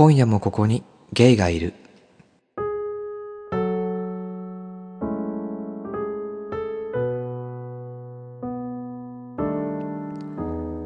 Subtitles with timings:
[0.00, 1.74] 今夜もここにゲイがいる。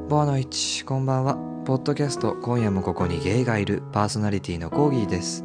[0.09, 1.37] ボアのイチ、こんばんは。
[1.65, 5.45] ポッドキャスト今夜もここにゲイがいるパーソナリティのコーギーです。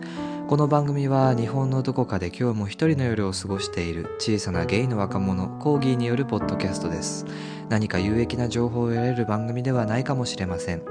[0.50, 7.28] この番組は日本のどこかで今日も一人の夜を過ごしている小さなゲイの若者コーギーによるポッドキャストです。
[7.70, 10.82] 何か有益な情報を得られる番組ではないかもしれません。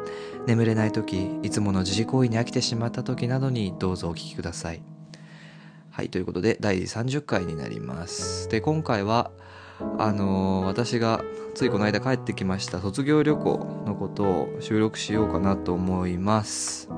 [0.47, 4.81] 眠れない時、いつもの自治行為に飽きてしまった時などにどうぞお聞きください。
[5.91, 8.49] はい、ということで第30回になります。
[8.49, 9.33] で、今回は
[9.99, 11.25] あのー私が
[11.57, 16.89] ついこの間帰ってきました卒業旅行のことを収録しようかなと思います。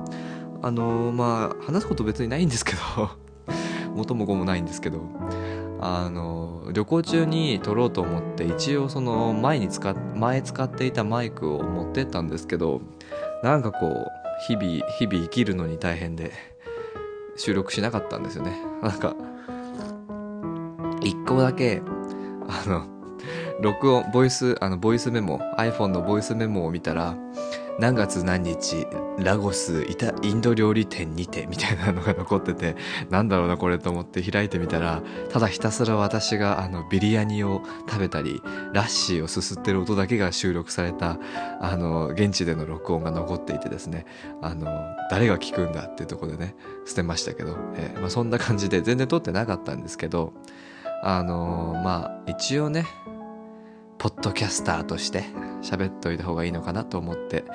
[0.61, 3.09] あのまあ話すこと別にないんですけど
[3.95, 5.01] 元も子もないんですけど
[5.79, 12.81] あの旅行中に撮ろうと思って一応その前に使っ前使っていたマイクを持ってったんですけど
[13.43, 14.07] なんかこう
[14.47, 16.31] 日々日々生きるのに大変で
[17.35, 18.61] 収録しなかったんですよね。
[18.83, 19.15] なんか
[21.01, 21.81] 一個だけ
[22.47, 22.85] あの
[23.61, 27.15] 録音ボイスあのボイスメモ iPhone のボイスメモを見たら
[27.79, 32.75] 何月何日ラゴスイタインド料理店にてみたいなのが残ってて
[33.09, 38.41] なんだろうなこれと思って開いてみたらただひたすら私があのビリヤニを食べたり
[38.73, 41.19] ラッシーをすすってる音だけが収録された
[41.59, 44.05] あの現地での録音が残っていてですね。
[44.41, 44.65] あの
[45.09, 50.33] 誰が聞くんだっていうとこでね捨てましたけど、えーまあ、そんな感じで全然撮ってなかったんですけど
[51.03, 52.85] あのまあ一応ね
[54.01, 55.25] ポッドキャスターとして
[55.61, 57.45] 喋っといた方がいいのかなと思って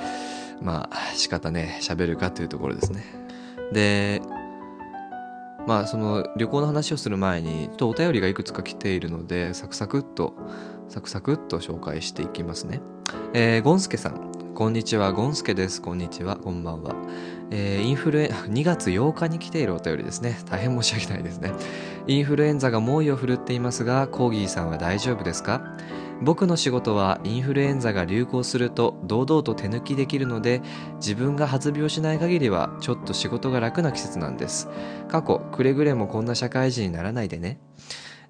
[0.63, 3.03] まあ仕方ね喋るかというところですね。
[3.73, 4.23] で
[5.67, 10.35] まあその旅行の話をする前にちょっとお便りがいくつか来ているのでサクサクっと
[10.89, 12.81] サクサクっと紹介していきますね。
[13.35, 14.31] えー、ゴンスケさん。
[14.55, 15.13] こんにちは。
[15.13, 15.83] ゴンスケです。
[15.83, 16.37] こんにちは。
[16.37, 16.95] こんばんは。
[17.51, 20.39] えーインフルエン2月8日に来ているお便りですね。
[20.49, 21.51] 大変申し訳ないですね。
[22.07, 25.77] インフルエンザが猛威を振るっていますがコーギーさんは大丈夫ですか？
[26.23, 30.63] 僕の仕事はインフルエンザが流行すると堂々と手抜きできるので
[30.97, 34.69] 自分が発病しない限りはちょっと仕事が楽な季節なんです。
[35.09, 37.59] 過去くれぐれもこんな社会人にならないでね。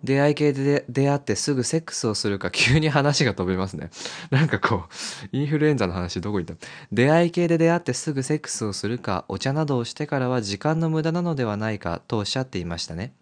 [0.05, 3.91] 出会い系で出会ってすぐセックスをするか急に話が飛びますね。
[4.31, 6.67] なんかこうインフルエンザの話どこ行った？
[6.93, 13.15] 出会い系で出会ってすぐセックスをするかお茶などをしてからは時間の無駄なのではないかとおっしゃっていましたね。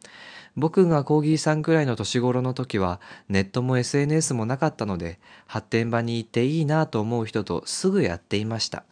[0.56, 8.84] 僕がコーギーさんくらいの年頃の時はネットも SNS もなかったので発展場に行っていいなと思う人とすぐやっていました。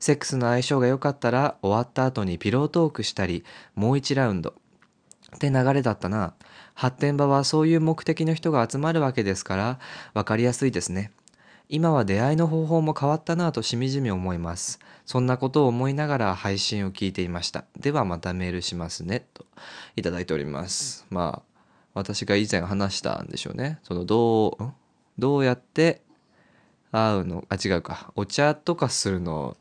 [0.00, 3.44] セックスの相性が良かったら終わった後にピロートークしたり
[3.74, 4.54] もう一ラウンド。
[5.34, 6.34] って流れだったな。
[6.74, 9.78] 発展場はそういう目的の人が集まるわけですから
[10.14, 11.10] 分かりやすいですね。
[11.68, 14.78] 今は出会いの方法も変わったなぁとしみじみ思います。
[15.06, 17.64] そんなことを思いながら配信を聞いていました。
[17.78, 19.26] ではまたメールしますね。
[19.34, 19.44] と
[19.96, 21.06] いただいております。
[21.10, 21.60] まあ
[21.92, 23.78] 私が以前話したんでしょうね。
[23.82, 24.72] そのどうん？
[25.18, 26.02] どうやって
[26.90, 27.44] 会うの？
[27.50, 28.12] あ違うか。
[28.16, 29.56] お茶とかするの？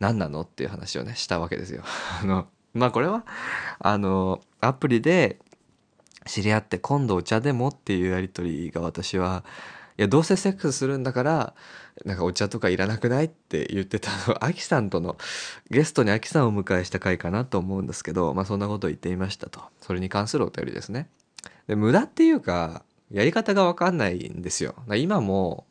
[0.00, 0.42] 何なの？
[0.42, 1.82] っていう話をねしたわけですよ。
[2.22, 3.24] あのまあこれは
[3.78, 5.38] あのアプリで
[6.26, 7.68] 知り合って今度お茶でも？
[7.68, 9.44] っていうやり取りが私は
[9.96, 11.54] いやどうせセックスするんだから
[12.04, 15.16] なんかお茶とかいらなくないって言ってたのアキさんとの
[15.70, 21.08] ゲストにアキさんをお迎えした回かなと思うんですけどまあそんなことを言っていましたとそれに関するお便りですね
[21.66, 25.66] で無駄っていうかやり方が分かんないんですよ今も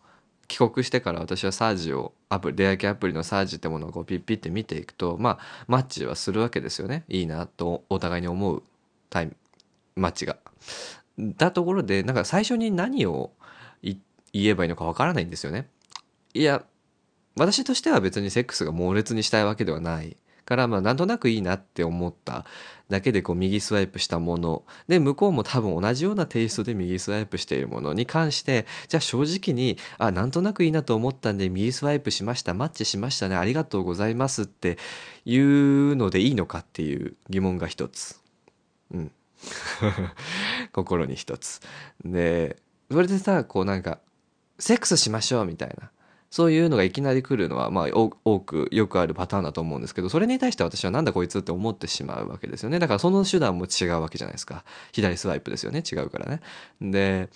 [0.48, 8.64] 帰国してから私はサージをアプリ出会い系アプリのサージってものをこうピッピッて見ていくとまあマッチはするわけですよねいいなとお互いに思う
[9.10, 9.36] タイム
[9.98, 10.38] マッチが。
[11.18, 13.32] だところでなんか最初に何を
[13.82, 13.98] 言
[14.34, 15.68] えばいいのかわからないんですよね。
[16.34, 16.64] いや
[17.36, 20.18] 私としては別にセックスが猛烈にしたいわけではない
[20.48, 22.46] からまあなんとなくいいなって思った
[22.90, 24.64] だけでこう右スワイプしたもの。
[24.88, 34.78] で向こうも多分同じようなテイストで右スワイプしているものに関してじゃあ正直にあなんとなくいいなと思ったんで右スワイプしましたマッチしましたねありがとうございますって
[35.26, 38.22] いうのでいいのかっていう疑問が一つ。
[38.92, 39.12] うん。
[40.72, 41.60] 心に一つ。
[42.06, 42.56] で
[42.90, 44.00] それでさこうなんか
[44.60, 45.92] セックスしましょうみたいな。
[46.30, 52.80] そういうのがいきなり来るのはまあ多くよくあるパターンだと思うんですけどそれに対して私はなんだこいつって思ってしまうわけですよね。
[52.80, 54.64] だからその手段も違うわけじゃないですか。
[54.92, 55.84] 左スワイプですよね。
[55.90, 56.42] 違うからね。
[56.82, 57.30] で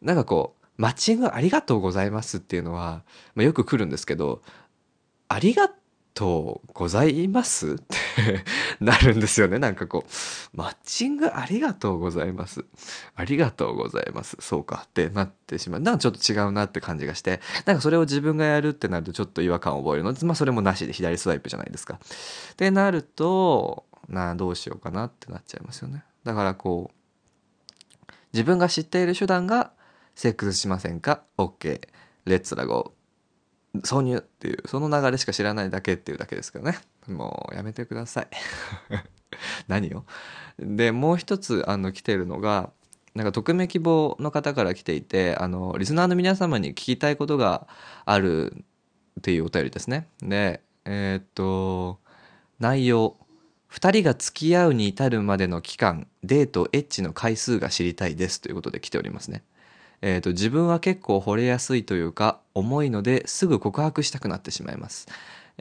[0.00, 3.02] なんかこうマッチングありがとうございますっていうのは、
[3.34, 4.42] まあ、よく来るんですけど
[5.28, 5.70] ありが
[6.20, 8.44] とうございますって
[8.78, 9.58] なるんですよね。
[9.58, 12.66] なんかこう、マッチングありがとうございます。
[13.14, 14.36] ありがとうございます。
[14.38, 15.80] そうかってなってしまう。
[15.80, 21.94] なんかちょっと違うなって感じがして、なんかそれを自分がやるってなるとちょっと違和感を覚えるので、まあそれもなしで左スワイプじゃないですか。
[21.94, 26.04] ってなると、なあどうしようかなってなっちゃいますよね。
[26.24, 29.72] だからこう、自分が知っている手段が、
[30.14, 31.80] セックスしませんか ?OK。
[32.26, 32.99] レッツラゴー。
[33.76, 36.78] 挿入っていう、その流れしか知らないだけっていうだけですけどね。
[37.06, 38.28] もうやめてください。
[39.68, 40.04] 何を？
[40.58, 42.70] で、もう一つ、あの、来てるのが、
[43.14, 47.66] なんか匿名希望の方から来ていて、あの、リスナーの皆様に聞きたいことが
[48.04, 48.64] ある
[49.18, 50.08] っていうお便りですね。
[50.20, 52.00] で、えー、っと、
[52.58, 53.16] 内容。
[53.70, 59.44] 2人が付き合うに至るまでの期間、デート、エッチの回数が知りたいですということで来ておりますね。
[60.02, 65.08] えーと、自分は結構惚れやすいというか重いのですぐ告白したくなってしまいます、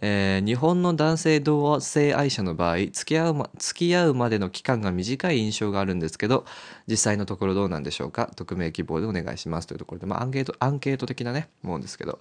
[0.01, 6.45] えー、日本の男性同性愛者の場合付き合う、ま、付き合うまでの期間が短い印象があるんですけど
[6.87, 8.31] 実際のところどうなんでしょうか？
[8.35, 12.19] 匿名希望でお願いしますというところで、まあ、アンケートアンケート的なねもんですけど。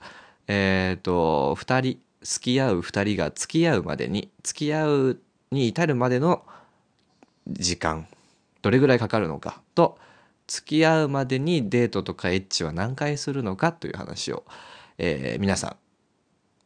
[0.48, 5.20] えっ、ー、と2人付き合う2人が付き合うまでに付き合う
[5.52, 6.42] に至るまでの
[7.46, 8.06] 時間
[8.62, 9.98] どれぐらいかかるのかと
[10.48, 14.44] 付き合うまでにデートとかエッチは何回するのかという話を、
[14.96, 15.76] えー、皆さん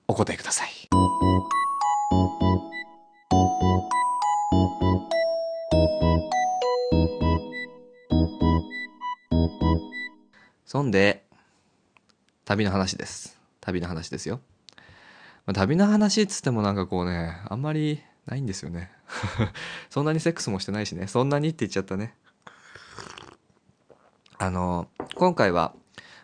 [0.07, 0.69] お答えください。
[10.65, 11.25] そんで
[12.45, 13.39] 旅の話です。
[13.61, 14.41] 旅の話ですよ、
[15.45, 18.93] まあ、旅の話っつってもなんかこうねあんまりないんですよね。
[19.91, 21.09] そんなにセックスもしてないしね。
[21.09, 22.15] そんなにって言っちゃったね。
[24.43, 25.73] あの今回は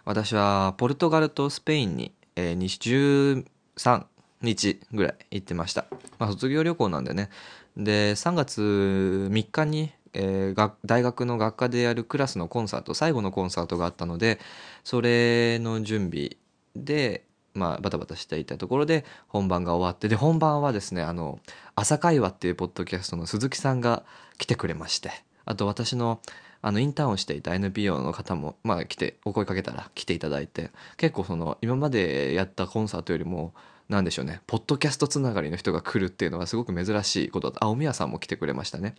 [0.04, 3.44] 私はポルトガルとスペインに、えー、
[3.76, 4.06] 13
[4.42, 5.86] 日ぐらい行ってました、
[6.18, 7.30] まあ、卒業旅行なんでね。
[7.76, 14.40] で3月3日に、えー、大学の学科でやるクラスのコンサート最後のコンサートがあったので
[14.82, 16.38] それの準備
[16.74, 17.22] で
[17.54, 21.40] まあ、バタバタしていたところで本番が終わってで本番はですねあの
[21.74, 24.04] 「朝会話」っていうポッドキャストの鈴木さんが
[24.38, 25.10] 来てくれまして
[25.44, 26.20] あと私の
[26.60, 33.54] あのインターンをしていた NPO の方も、まあ、来てお声かけたら来ていただいて結構その今までやったコンサートよりも
[33.88, 38.94] 何でしょうねポッドキャストつながりの人が来るっていうのはすごく珍しいことだあおみやさんも来てくれましたね。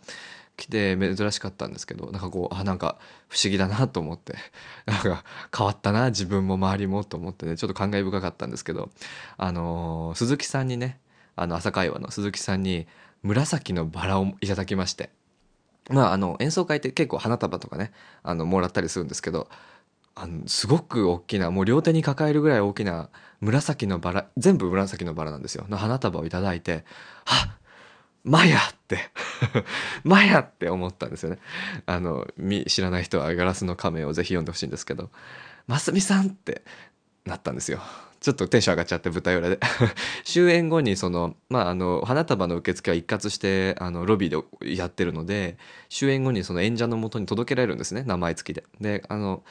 [0.56, 2.98] 来て珍しかったんですけどなんかこうあなんか
[3.28, 4.34] 不思議だなと思って
[4.86, 5.24] なんか
[5.56, 8.90] 変わったな自分も周りもと思ってねちょっと感慨深かったんですけど
[9.38, 11.00] あのー、鈴木さんにね
[11.36, 12.86] あの朝会話の鈴木さんに
[13.22, 15.10] 紫のバラをいただきまして
[15.90, 17.92] まあ、あの演奏会って結構花束とかね
[18.22, 19.48] あのもらったりするんですけど
[20.14, 23.08] あのすごく大きなもう両手に抱えるぐらい大きな
[23.40, 26.84] 紫のバラ全部紫のバラなんですよの花束を頂いて
[27.26, 27.56] 「あ
[28.22, 29.10] マヤ!」って
[30.04, 31.38] マヤって思ったんですよね
[31.86, 32.26] あの
[32.66, 35.10] 知らない人はガラスの仮面をぜひ読んでほしいんですけど
[35.66, 36.62] 「ますみさん!」って
[37.24, 37.80] なったんですよ
[38.20, 39.58] ちょっとテンション上がっちゃって舞台裏で
[40.24, 45.56] 終演後にそのまああの花束の受付は一括してあのロビーでやってるので
[45.88, 48.64] 終演後にその演者のもとに届けられるんですね名前付きで。
[48.80, 49.42] であの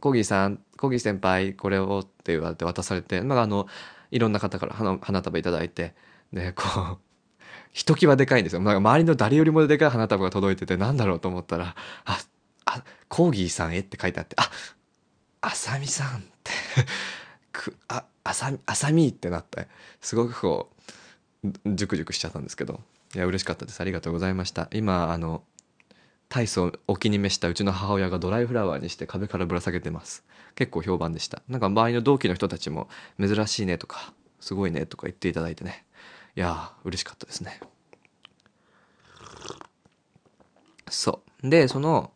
[0.00, 3.68] コギーさんコギー先輩これをって言われて渡されて、まあ、あの
[4.10, 5.94] いろんな方から花花束いただいて
[6.32, 6.64] でこ
[6.94, 6.98] う
[7.72, 8.60] ひときわでかいんですよ。
[8.60, 12.18] なんか周りの誰よりもでかい花束が届いててなんだろうと思ったらあ
[12.64, 14.50] あコーギーさんへって書いてあってあ
[15.40, 16.52] あさみさんって
[17.52, 19.68] くああさあさみってなって
[20.00, 20.70] すごくこ
[21.44, 22.80] うジュクジュクしちゃったんですけど。
[23.14, 23.80] いや嬉しかったです。
[23.80, 24.68] ありがとうございました。
[24.72, 25.42] 今あの
[26.30, 30.24] 大層お気に召したうちの母親がドライフラワーにして壁からぶら下げてます。
[30.54, 31.42] 結構評判でした。
[31.46, 32.88] なんか周りの同期の人たちも
[33.20, 35.84] 珍しいねとかすごいねとか言っていただいてね。
[36.36, 37.60] いや嬉しかったですね。
[40.88, 41.50] そう。
[41.50, 42.12] でその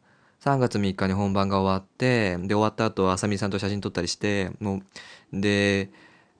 [0.46, 4.80] 3月3日に本番が終わってで終わった後あさみさんと写真撮ったりしても
[5.32, 5.90] うで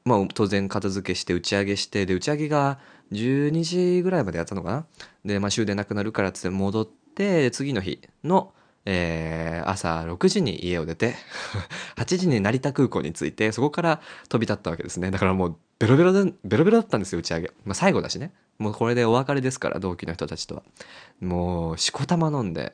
[0.04, 2.78] まあ当然片付けして打ち上げしてで打ち上げが
[3.10, 4.86] 12時ぐらいまでやったのかな？
[5.24, 8.52] で、まあ、終電なくなるからっつって戻って次の日の、
[8.84, 11.16] えー、朝6時に家を出て
[11.98, 15.10] 8時に成田空港に着いてそこから飛び立ったわけですね。
[15.10, 18.32] だからもうベロベロでベロベロだったんですよ打ち上げ、まあ、最後だしね。
[18.58, 20.62] もうこれでお別れですから同期の人たちとは。
[21.20, 22.72] もうしこたま飲んで。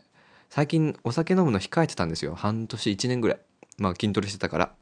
[0.55, 2.35] 最近お酒飲むの控えてたんですよ。
[2.35, 3.39] 半年、1年ぐらい。
[3.79, 4.73] まあ筋トレしてたから。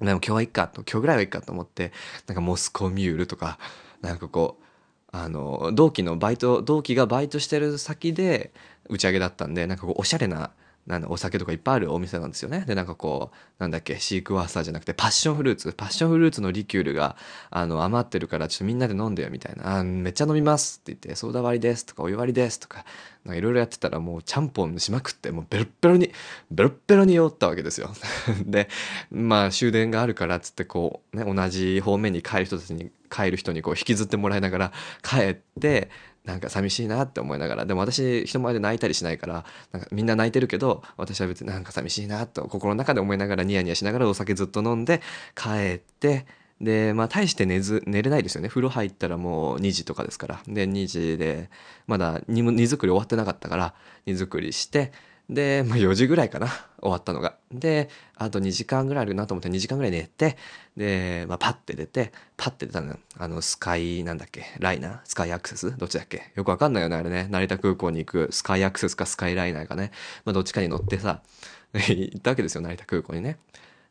[0.00, 1.92] でも今日はいっかと、今日ぐらいはいっかと思って、
[2.26, 3.60] なんかモスコミュールとか、
[4.00, 4.64] なんかこう、
[5.12, 8.52] あの、同期のバイト、同期がバイトしてる先で
[8.88, 10.50] 打ち上げだったんで、なんかこう、おしゃれな、
[10.88, 12.64] なんだお酒とかいっぱいあるお店なんですよね。
[12.66, 15.74] でなんかこうなんだっけシークワーサーじゃなくてパッションフルーツ。
[15.76, 17.16] パッションフルーツのリキュールが
[17.50, 22.86] あの余ってるからちょっとみんなで飲んでよみたいな「あめっちゃ飲みます」って言って「ソーダ割りです」とか「お湯割りです」とか
[23.26, 26.10] いろいろやってたらもうちゃんぽんしまくってもうベロッベロに
[26.50, 27.90] ベロッベロに酔ったわけですよ。
[28.46, 28.68] で
[29.10, 35.90] まあ終電があるからっつってこうね同じ方面に帰る人たちに帰る人にこう引きずってもらいながら帰って
[36.28, 45.00] なんか寂しいなって思いながらでも私人前で泣いたりしないからなんかみんな泣いてるけど私は別になんか寂しいなと心の中で思いながらニヤニヤしながらお酒ずっと飲んで
[45.34, 46.26] 帰って
[46.60, 48.48] でまあ大して寝ず寝れないですよね。
[48.48, 50.40] 風呂入ったらもう2時とかですから。
[50.46, 51.48] で2時で
[51.86, 53.74] まだ荷荷造り終わってなかったから
[54.06, 54.92] 荷造りして
[55.28, 56.48] で、まあ、 4時ぐらいかな
[56.80, 57.36] 終わったのが。
[57.52, 60.36] で、あと2時間ぐらいあるなと思って2時間ぐらい寝て、
[60.76, 65.00] で、まあ、パッて出て、パッて出たのあの、スカイ、なんだっけ、ライナー？
[65.04, 65.76] スカイアクセス？
[65.76, 66.32] どっちだっけ？
[66.34, 67.26] よくわかんないよね、あれね。
[67.30, 69.90] 成田空港に行くスカイアクセスかスカイライナーかね。
[70.24, 71.22] まあ、どっちかに乗ってさ、
[71.74, 73.38] 行ったわけですよ、成田空港にね。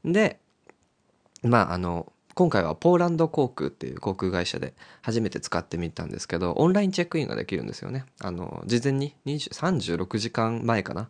[0.05, 0.39] で、
[1.43, 8.05] まあ、あの、今回はポーランド航空っていう航空会社で初めて使ってみたんですけど、オンラインチェックインができるんですよね。
[8.19, 11.09] あの、事前に36時間前かな。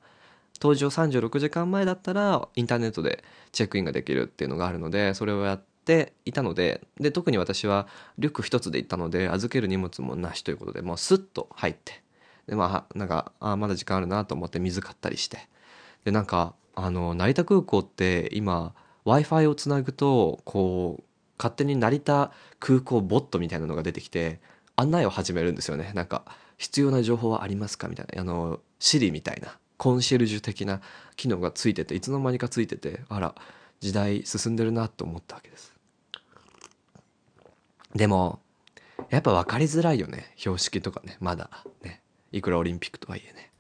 [0.60, 7.88] 搭乗36時間前だったらインターネットでチェックインができるっていうのがあるのでそれをやっていたのでで特に私は
[8.18, 12.02] リュック一つで行ったので預ける荷物もなしということでもうスッと入って
[12.48, 15.48] でまあなんかあまだ時間あるなと思って水買ったりして
[16.06, 18.74] でなんかあの成田空港って今
[19.04, 21.04] w i f i をつなぐとこう
[21.38, 24.40] 勝手に成田空港ボットみたいなのが出てきて
[24.76, 25.92] 案内を始めるんですよね。
[25.96, 26.24] なんか
[26.58, 27.88] 必要な情報はありますか？
[27.88, 28.22] みたいな。
[28.22, 29.58] あの Siri みたいな。
[29.78, 30.82] コンシェルジュ的な
[31.16, 33.36] 機能がついてていつの間にかついててあら
[33.80, 35.74] 時代進んでるなと思ったわけです。
[37.96, 38.40] でも
[39.10, 40.34] やっぱ分かりづらいよね。
[40.36, 41.18] 標識とかね。
[41.20, 41.50] まだ
[41.84, 42.02] ね。
[42.32, 43.52] いくらオリンピックとはいえね。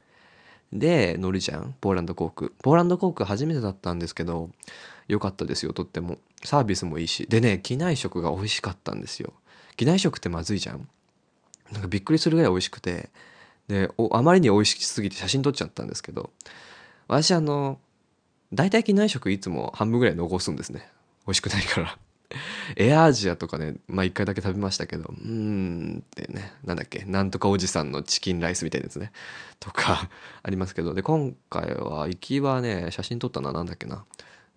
[0.73, 2.51] で乗るじゃんポーランド航空。
[2.61, 4.49] ポーランド航空初めてだったんですけど
[5.07, 6.17] 良かったですよとっても。
[6.43, 7.27] サービスもいいし。
[7.29, 9.33] でね機内食が美味しかったんですよ。
[9.75, 10.87] 機内食ってまずいじゃん。
[11.71, 13.11] なんかびっくりするぐらい美味しくて。
[13.67, 16.29] であまりに美味しすぎて写真撮っちゃったんですけど
[17.07, 17.79] 私あの
[18.53, 20.89] 大体機内食いつも半分ぐらい残すんですね。
[21.25, 21.97] 美味しくないから。
[22.75, 29.11] エアアジアとかねまあ一回だけ食べましたけどうーんってねなんだっけなんとかおじさんのチキンライスみたいなやつね。
[29.59, 30.09] とか
[30.43, 30.93] ありますけど。
[30.93, 34.05] で今回は行きはね写真撮ったのはなんだっけな。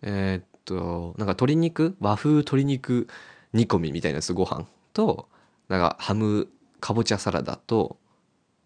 [0.03, 3.09] えー、っとなんか鶏肉和風鶏肉
[3.53, 5.29] 煮込みみたいなやつご飯と
[5.69, 6.49] なんかハム
[6.81, 7.97] かぼちゃサラダと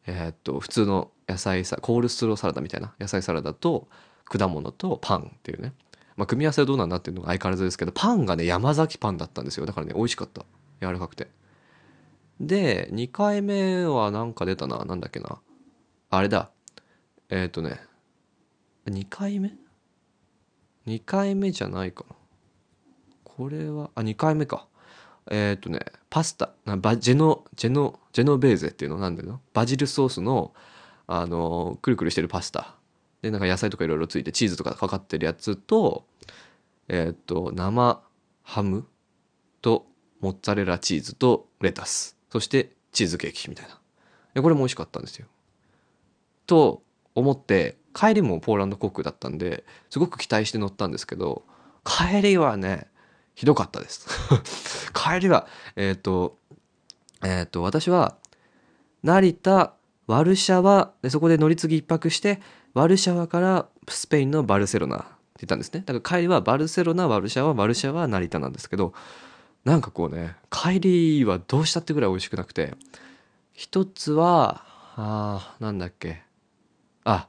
[0.06, 3.88] えー、っと普通の野菜さコールスローサラダみたいな野菜サラダと
[4.24, 5.72] 果物とパンっていうね、
[6.16, 9.66] まあ、組み合わせはどうなんだっていうのが相変わらずですけどパンがね山崎パンだったんですよ。
[9.66, 10.44] だからね美味しかった。
[10.80, 11.28] 柔らかくて。
[12.40, 14.84] で2回目は何か出たな。
[14.84, 15.38] なんだっけな。
[16.10, 16.50] あれだ。
[17.28, 17.80] えー、っとね。
[18.86, 19.54] 2回目
[20.86, 22.16] ?2 回目じゃないかな。
[23.24, 24.66] これはあ2回目か。
[25.30, 25.80] えー、っとね
[26.10, 26.50] パスタ。
[26.64, 28.98] なバジェノジェノジェノベーゼっていうの？
[28.98, 30.54] なんだよバジルソースの
[31.06, 32.76] あのくるくるしてるパスタ。
[33.20, 36.06] でなんか野菜とかいろいろついてチーズとかかかってるやつと
[36.88, 38.00] えー、っと生
[38.42, 38.86] ハム
[39.60, 39.86] と
[40.20, 42.16] モッツァレラチーズとレタス。
[42.30, 43.78] そしてチーズケーキみたいな。
[44.34, 45.26] でこれも美味しかったんですよ。
[46.46, 46.82] と
[47.16, 51.44] 思って帰りもポーランド航空だったんですごく期待して乗ったんですけど
[51.84, 52.88] 帰りはね
[53.34, 54.06] ひどかったです。
[54.94, 56.38] 帰りはえっ、と
[57.24, 58.16] えっ、と私は
[59.02, 59.74] 成田
[60.06, 62.40] ワルシャワでそこで乗り継ぎ一泊して
[62.74, 65.06] ワルシャワからスペインのバルセロナって
[65.40, 65.82] 言ったんですね。
[65.86, 68.92] だから帰りはバルセロナワルシャワワルシャワ成田なんですけど
[69.64, 72.74] なんかこうね帰りはどうしたってぐらい美味しくなくて
[73.52, 74.62] 一つは
[74.96, 76.22] あなんだっけ。
[77.04, 77.28] あ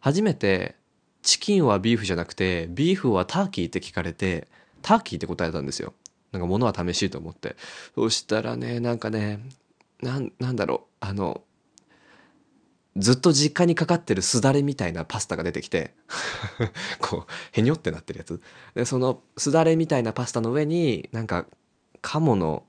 [0.00, 0.76] 初めて
[1.22, 4.48] チキンはビーフじゃなくてビーフはターキーって聞かれて
[4.82, 5.94] ターキーって答えたんですよ。
[6.34, 7.56] なんか物は試しいと思って。
[7.94, 9.40] そしたらねなんかね
[10.02, 10.94] なんなんだろう。
[11.00, 11.42] あの
[12.96, 15.94] ずっと実家にかかってるすだれみたいなパスタが出てきて。
[17.00, 18.40] こうへにょってなってるやつ。
[18.74, 21.46] でそのすだれみたいなパスタの上になんか
[22.02, 22.64] 鴨の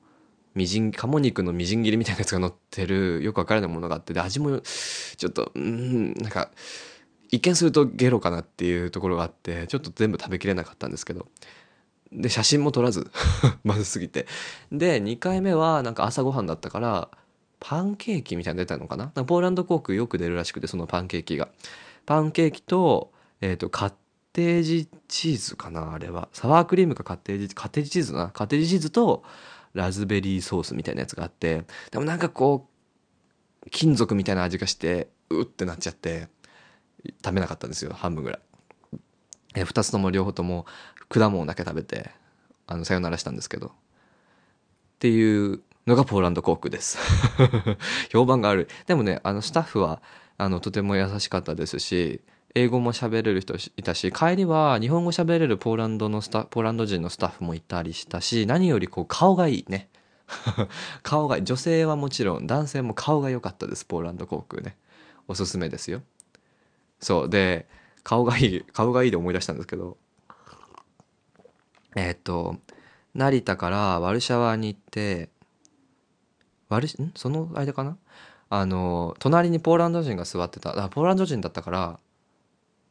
[0.53, 4.13] みじん鴨肉のみじん切りみたいなやつが乗ってるよくわからないものがあって。
[4.13, 6.51] で味もちょっとうんなんか
[7.31, 11.27] 一見するとゲロかなっていうところがあってちょっと全部食べきれなかったんですけど。
[12.11, 13.11] で写真も撮らず。
[13.63, 14.27] まずすぎて。
[14.71, 17.09] で2回目はなんか朝ごはんだったから
[17.59, 19.07] パンケーキみたいなの出たのかな？
[19.07, 21.49] ポーランド航空よく出るらしくてそのパンケーキが。
[22.05, 23.93] パンケーキと,、えーと、カッ
[24.33, 26.29] テージチーズかなあれは。
[26.33, 28.29] サワークリームかカッテージカッテージチーズな？
[28.29, 29.23] カッテージチーズと
[29.73, 31.65] ラズベリーソースみたいなやつがあって。
[31.91, 32.69] でもなんかこ
[33.65, 36.27] う金属みたいな味がしてうってなっちゃって
[37.23, 37.93] 食べなかったんですよ。
[37.93, 38.39] 半分ぐらい、
[39.55, 40.67] え2つとも両方とも
[41.09, 42.11] 果物だけ食べて
[42.67, 43.67] あのさよならしたんですけど。
[43.67, 43.71] っ
[44.99, 46.97] ていうのがポーランド航空です。
[48.11, 50.01] 評判があるでもねあのスタッフは
[50.37, 52.21] あのとても優しかったですし
[52.55, 59.89] 英語も喋れる人いたし帰りは日本語喋れるポーランドのスタポーランド人のスタッフもいたりしたし何よりこう顔がいいね。
[61.03, 63.85] 顔が女性はもちろん男性も顔が良かったです。
[63.85, 64.75] ポーランド航空ね。
[65.27, 66.01] おすすめですよ。
[66.99, 67.29] そう。
[67.29, 67.67] で
[68.03, 69.97] 顔がいい顔がいいで思い出したんですけど
[71.95, 72.57] えっ、と
[73.13, 75.29] 成田からワルシャワに行って
[76.69, 77.11] ワルん？
[77.15, 77.97] その間かな？
[78.49, 80.83] あの隣にポーランド人が座ってた。
[80.83, 81.99] あポーランド人だったから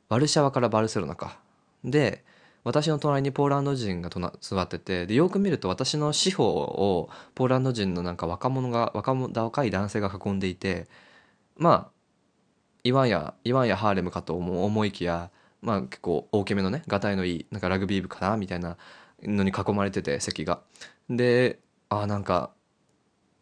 [0.08, 1.38] ワルシャワからバルセロナか。
[1.84, 2.24] で
[2.64, 4.08] 私の隣にポーランド人が
[4.40, 10.88] 座っててでよく見ると私の四方をポーランド人のなんか若者が若者若い男性が囲んでいて
[11.56, 11.90] まあ
[12.82, 15.30] いわんやいわんやハーレムかと思思いきや
[15.64, 18.76] まあ結構大きめのねがたいのいいなんかラグビー部かなみたいな
[19.22, 20.60] のに囲まれてて席が。
[21.08, 22.50] であなんか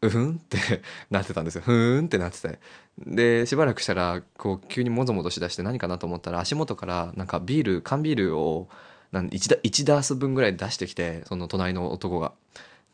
[0.03, 0.59] うふんって
[1.11, 1.63] なってたんですよ。
[1.63, 2.59] ふーんってなってて。
[2.99, 8.69] でしばらくしたらこう急にもぞもぞしだして何かなと思ったら足元からなんかビール缶ビールを
[9.13, 12.33] なん 1, ダ1ダース分ぐらい出してきてその隣の男が。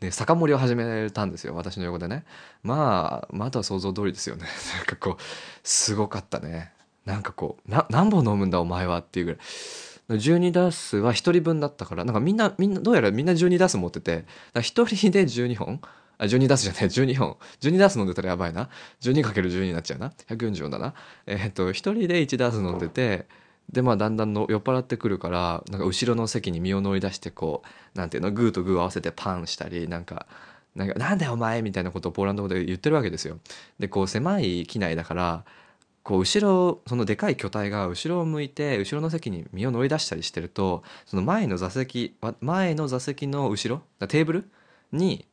[0.01, 2.25] で酒盛りを始めたんですよ私の横でね。
[2.63, 4.45] まあまああとは想像通りですよね。
[4.77, 5.23] なんかこう
[5.65, 6.73] すごかったね。
[7.09, 9.41] なんかこうな何本飲むんだお前はっていうぐらい。
[10.11, 14.25] 12ダースは1人分だったからなんかみんなみんなどうやらみんな12ダース持ってて
[14.55, 15.81] 1人で12本
[16.17, 18.69] あ12ダースじゃない12本12ダース飲んでたらやばいな。
[19.01, 20.13] 12×12 になっちゃうな。
[20.29, 20.95] 140本だな。
[21.27, 23.27] えー、っと1人で1ダース飲んでて
[23.73, 27.63] でまあだんだんの酔っ払ってくるからなんか後ろの席に身を乗り出してこ
[27.95, 30.27] うなんていうのグーとグー合わせてパンしたりなんか
[30.75, 33.39] なんかなんだよお前みたいなことをポーランド語で言ってるわけですよ。
[33.79, 35.45] でこう狭い機内だから
[36.09, 44.51] こう後ろそのでかい巨体が後ろを向いて後ろの席に身を乗り出したりしてるとその前の座席前の座席の後ろテーブル
[44.91, 45.27] に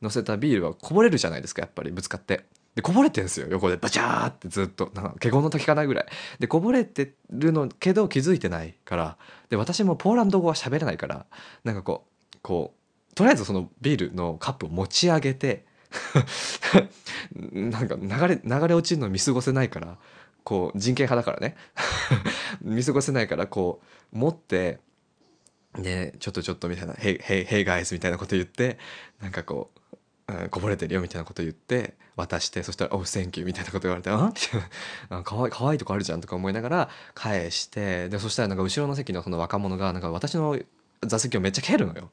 [0.00, 2.44] 乗せたビールはこぼれるじゃないですかやっぱりぶつかって。
[2.76, 3.76] でこぼれてんですよ横で。
[3.76, 4.92] バチャーってずっと。
[4.94, 6.06] なんか華厳の滝かなぐらい。
[6.38, 9.18] でこぼれてるのけど気づいてないから。
[9.50, 11.26] で私もポーランド語は喋れないから
[11.64, 12.74] なんかこうこ
[13.10, 15.66] うとりあえずそのビールのカップを持ち上げて
[17.52, 19.98] なんか流れ流れ落ちるの見過ごせないから
[20.44, 21.56] こう人権派だからね
[22.62, 23.80] 見過ごせないからこ
[24.12, 24.80] う持って
[25.74, 28.78] でちょっとちょっとみたいな「へいへいへいガイズ」みたいなこと言って
[29.20, 34.32] なんかこうこぼれてるよみたいなこと言って渡してそしたら「おうセンキュー」みたいなこと言われて「あ？
[35.10, 40.58] あかわいかわいいとこあるじゃん」とか思いながら返してでそしたらなんか後ろの席のその若者がなんか私の
[41.02, 42.10] 座席をめっちゃ蹴るのよ。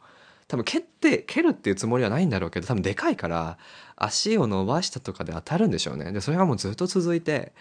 [0.50, 3.58] 多分蹴って蹴るっていうつもりはないんだろうけど多分でかいから
[3.96, 6.12] 足を伸ばしたとかで当たるんでしょうね。
[6.12, 7.54] でそれがもうずっと続いて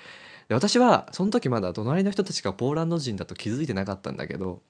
[0.49, 4.63] で私はその時まだ隣の人たちがポーランド人だと気づいてなかったんだけど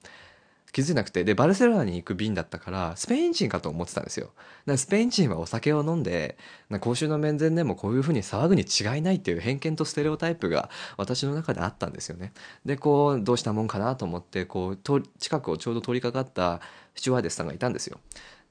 [0.71, 1.23] 気づいなくて。
[1.23, 4.31] でバルセロナに行く便だったからスペイン人かと思ってたんですよ。
[4.75, 6.37] スペイン人はお酒を飲んで
[6.79, 12.33] 公衆の面前でもこういうふうに騒ぐに違いないっていう偏見とステレオタイプが私の中であったんですよね。
[12.65, 16.61] でこうどうしたもんかなと思ってこう近くをちょうど通りかかった
[16.95, 17.99] スチュワーデスさんがいたんですよ。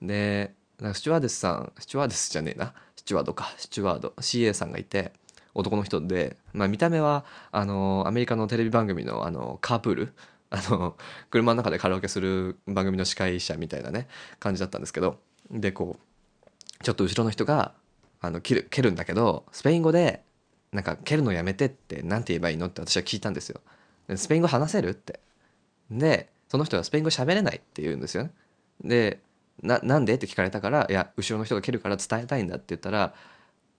[0.02, 0.54] で
[0.92, 2.74] スチュワーデスさんスチュワーデスじゃねえな。
[2.96, 3.52] スチュワードか。
[3.56, 4.12] スチュワード。
[4.18, 5.12] CA さんがいて
[5.54, 10.12] 男の人で、まあ、見た目はあのアメリカのテレビ番組のあのカープール
[10.50, 10.96] あの
[11.30, 14.08] 車の中でカラオケする番組の司会者みたいなね
[14.40, 15.18] 感じだったんですけど
[15.50, 17.72] でこうちょっと後ろの人が
[18.20, 20.22] あの蹴る蹴るんだけどスペイン語で
[20.72, 23.60] なんか蹴るのやめてって何て言えばいいのって私は聞いたんですよ。
[24.16, 25.20] スペイン語話せるって
[25.90, 28.30] でその人はスペイン語喋れないって言うんですよね。
[28.82, 29.20] で
[29.62, 30.14] ななんで？
[30.14, 33.14] って聞かれたから「いや後ろの人が蹴るから伝えたいんだ」って言ったら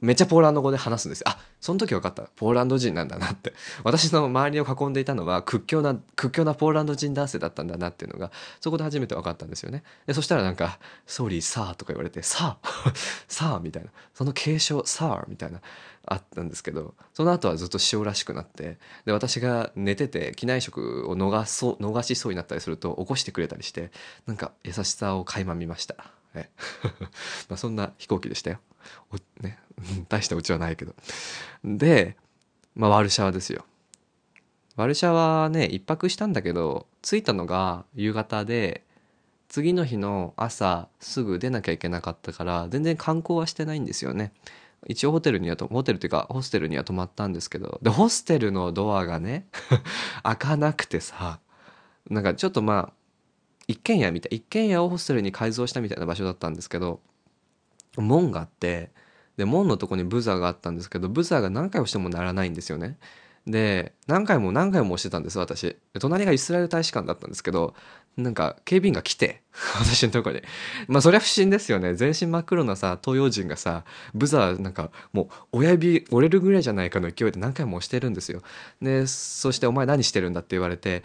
[0.01, 1.27] めっちゃポーランド語で話すんです。
[1.27, 2.23] あ、その時分かった。
[2.35, 3.53] ポーランド人なんだなって。
[3.83, 8.31] 私の周りを囲んでいたのは屈強な、屈強なポーランド人男性だったんだなっていうのが、
[8.61, 9.83] そこで初めて分かったんですよね。
[10.07, 12.93] で、そしたらなんか、ソーリー、サーとか言われて、サー？
[13.27, 13.89] サーみたいな。
[14.13, 15.59] その継承、サーみたいな、
[16.05, 23.91] あったんですけど、その後はずっと塩らしくなって、で、私が寝てて、機内食を逃そう、逃しそうになったりすると、起こしてくれたりして、
[24.25, 25.95] なんか優しさを垣間見ました。
[26.35, 26.49] え
[27.49, 28.59] まあそんな飛行機でしたよ。
[29.41, 29.59] ね、
[30.09, 30.95] 大したうちはないけど。
[31.63, 32.17] で、
[32.75, 33.65] まあ、ワルシャワですよ。
[34.75, 38.85] ワルシャワね、一泊したんだけど、着いたのが夕方で、
[39.49, 44.31] 次の日の朝すぐ出なきゃいけなかったから、全然観光はしてないんですよね。
[44.87, 49.47] 一応ホテルにはと、ホテルっていうかホステルには泊まったんですけど、で、ホステルのドアがね、
[50.23, 51.39] 開かなくてさ、
[52.09, 52.93] なんかちょっとまあ、
[53.67, 57.01] 一軒家みたい、一軒家をホステルに改造したみたいな場所だったんですけど、
[57.97, 58.91] 門があって
[59.37, 62.97] で門のとこにブザーがあったんですけどブザーが何回押しても鳴らないんですよね。
[63.47, 65.77] で何回も何回も押してたんです私。
[65.99, 67.73] 隣がイスラエル大使館だったんですけど
[68.17, 69.41] なんか警備員が来て
[69.79, 70.41] 私のとこに。
[70.87, 71.95] まあそりゃ不審ですよね。
[71.95, 78.41] 全身真っ黒なさ東洋人がさブザーなんかもう親指折れるぐらいじゃないかの勢いで何回も押してるんですよ。
[78.81, 81.03] でそして「お前何してるんだ?」って言われて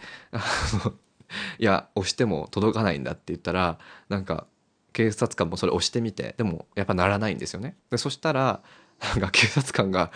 [1.57, 4.45] いや押しても届かないんだって言ったらなんか
[4.95, 7.75] 警察官もそれ押してみてでもやっぱならないんですよね。
[7.89, 8.61] でそしたら
[9.01, 10.09] なんか 警察官が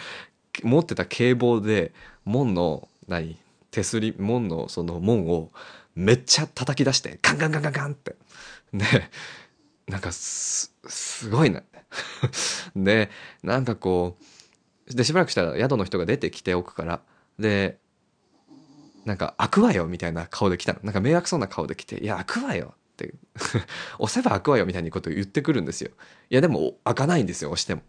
[0.64, 3.38] 持ってた警棒で門の何
[3.72, 5.52] 手すり門のその門を
[5.96, 8.16] めっちゃ叩き出してガンガンガンガンガンって。
[8.74, 8.86] で
[9.88, 11.62] なんかすすごいな
[12.74, 13.10] で
[13.44, 14.18] なんかこ
[14.88, 17.02] うでしばらくしたら宿の人が出てきて奥から。
[17.38, 17.80] で
[19.04, 20.80] なんか開くわよみたいな顔で来たの。
[20.84, 22.76] なんか迷惑そうな顔で来て「いや開くわよ」
[24.00, 25.92] 押せば開くわよみたいなこと言ってくるんですよ。
[26.30, 27.82] いやでも開かないんですよ押しても。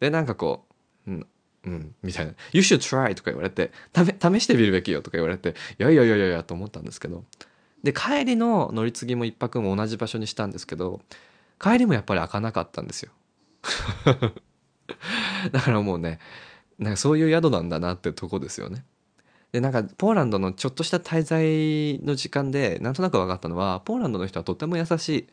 [0.00, 0.66] でなんかこ
[1.06, 1.26] う、うん、
[1.64, 7.24] うん、みたいな「You should try」とか言われて試してみるべきよとか言われていやいやいやいやいやと思ったんですけど。
[7.82, 11.02] で帰りの乗り継ぎも一泊も同じ場所にしたんですけど
[11.60, 13.12] 帰りもやっぱり開かなかったんですよ。
[15.52, 16.18] だからもうね
[16.78, 18.84] なんかそういう宿なんだなってとこですよね。
[19.54, 25.28] でなんかポーランドのちょっとした滞在の時間でなんとなく分かったのはポーランドの人はとても優しい。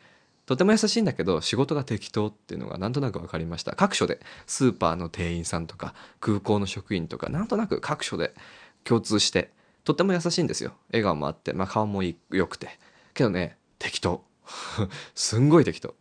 [0.45, 3.75] とても優しいんだけど仕事が適当っていうのがなんとなく分かりました。
[3.75, 8.35] 各所でスーパーの店員さんとか空港の職員とかなんとなく各所で
[8.83, 9.49] 共通して
[9.85, 10.73] とても優しいんですよ。
[10.91, 12.77] 笑顔もあって、まあ、顔も良くて。
[13.15, 14.23] けどね適当。
[15.15, 15.95] すんごい適当。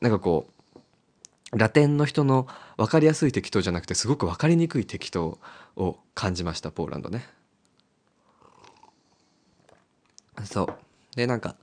[0.00, 0.48] なんかこ
[1.52, 2.46] うラテンの人の
[2.78, 5.38] 分かりやすい適当じゃなくてすごく分かりにくい適当
[5.76, 7.41] を感じましたポーランドね。
[10.44, 11.16] そう。
[11.16, 11.56] でなんか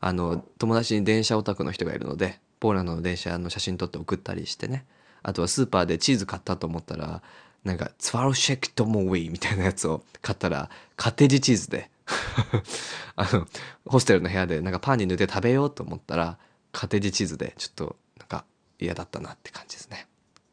[0.00, 4.86] あの友達に電車オタクの人がいるのでポーランドの電車の写真撮って送ったりしてね。
[5.22, 7.22] あとはスーパーでチーズ買ったと思ったら
[7.64, 11.90] なんかツワロシェクトモウィみたいなやつを買ったらカテージチーズで。
[13.16, 13.48] あの
[13.84, 16.38] ホステルの部屋でなんかパンに塗って食べようと思ったら
[16.70, 18.44] カテージチーズでちょっとなんか
[18.78, 20.06] 嫌だったなって感じですね。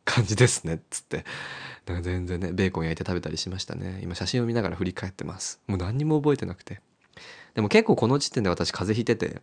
[0.06, 1.26] 感じですねっつって。
[1.86, 4.00] なんか全然ねベーコン焼いて食べたりしましたね。
[4.02, 5.62] 今写真を見ながら振り返ってます。
[5.68, 6.82] もう何にも覚えてなくて。
[7.56, 9.42] でも結構この時点で私風邪ひいてて、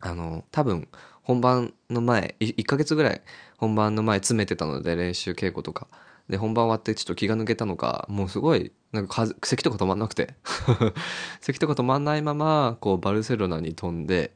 [0.00, 0.88] あの、多分
[1.22, 3.22] 本番の前、1ヶ月ぐらい
[3.56, 5.88] 本番の前詰めてたので練習稽古とか。
[6.28, 10.34] で、本番終わってちょっと気が抜けたのか、もうすごい、なんか風咳とか止まんなくて。
[11.40, 14.34] 咳とか止まんないまま、こう、バルセロナに飛んで、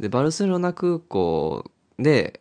[0.00, 1.64] で、バルセロナ空港
[1.98, 2.40] で、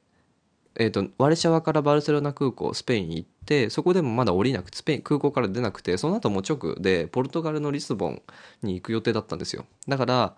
[0.79, 8.21] え、ー、と、ワルシャワからバルセロナ空港、スペイン行って、そこでもまだ降りなくて、スペイン、空港から出なくて、その後も直で、ポルトガルのリスボン
[8.61, 9.65] に行く予定だったんですよ。
[9.87, 10.35] だから、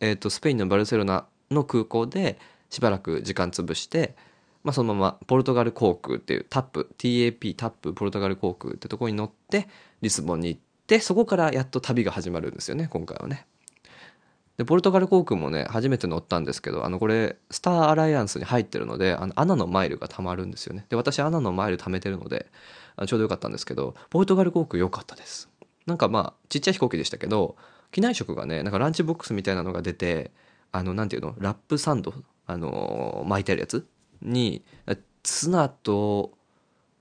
[0.00, 4.16] えっ、ー、と、スペインのバルセロナの空港で、しばらく時間潰して、
[4.66, 9.68] まあ、そのままポルトガル航空っていうタップ TAP タップポルトガル航空ってとこに乗って
[10.02, 13.46] リスボンに行ってそこからやっと旅が始まるんですよね今回はね。
[14.56, 20.86] でポルトガル航空もね初めて乗ったんですけどあのこれスターアライアンスに入ってるのであのアナのマイルがたまるんですよね。
[20.88, 22.46] で私アナのマイル貯めてるので
[23.06, 25.50] ちょうどよかったんですけどポルトガル航空良かったです。
[25.84, 27.56] なんかまあちっちゃい飛行機でしたけど
[27.92, 30.30] 機内食がねなんかランチボックスみたいなのが出て
[30.72, 32.14] あのなんていうのラップサンド
[32.46, 33.86] あの巻いてあるやつ？
[34.22, 34.64] に
[35.22, 36.32] ツナと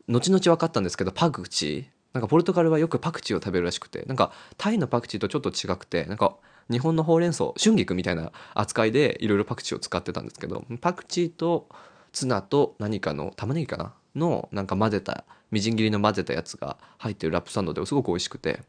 [0.08, 1.86] 後々分かったんですけどパクチー？
[2.14, 6.36] なんかポルトガルはよくパクチーを食べるらしくてなんかタイのパクチーとちょっと違くてなんか
[6.72, 11.70] 日本のほうれん草春菊みたいな扱いでいろいろパクチーを使ってたんですけどパクチーと
[12.12, 18.62] ツナと何かの玉ねぎかなのなんか混ぜたみじん切りの混ぜたやつが入ってるラップサンドですごく美味しくて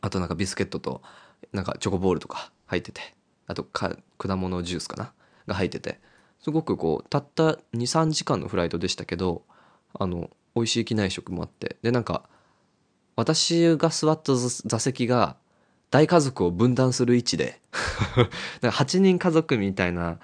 [0.00, 1.02] あとなんかビスケットと
[1.52, 3.00] なんかチョコボールとか入ってて
[3.46, 5.12] あとか果物ジュースかな
[5.46, 6.00] が入ってて
[6.40, 9.42] すごくこうたった23時間のフライトでしたけど
[9.94, 12.28] あの美味しい機内食もあってでなんか
[13.14, 15.36] 私が座った座席が
[15.90, 17.60] 大家族を分断する位置で。
[18.62, 20.18] 8人家族みたいな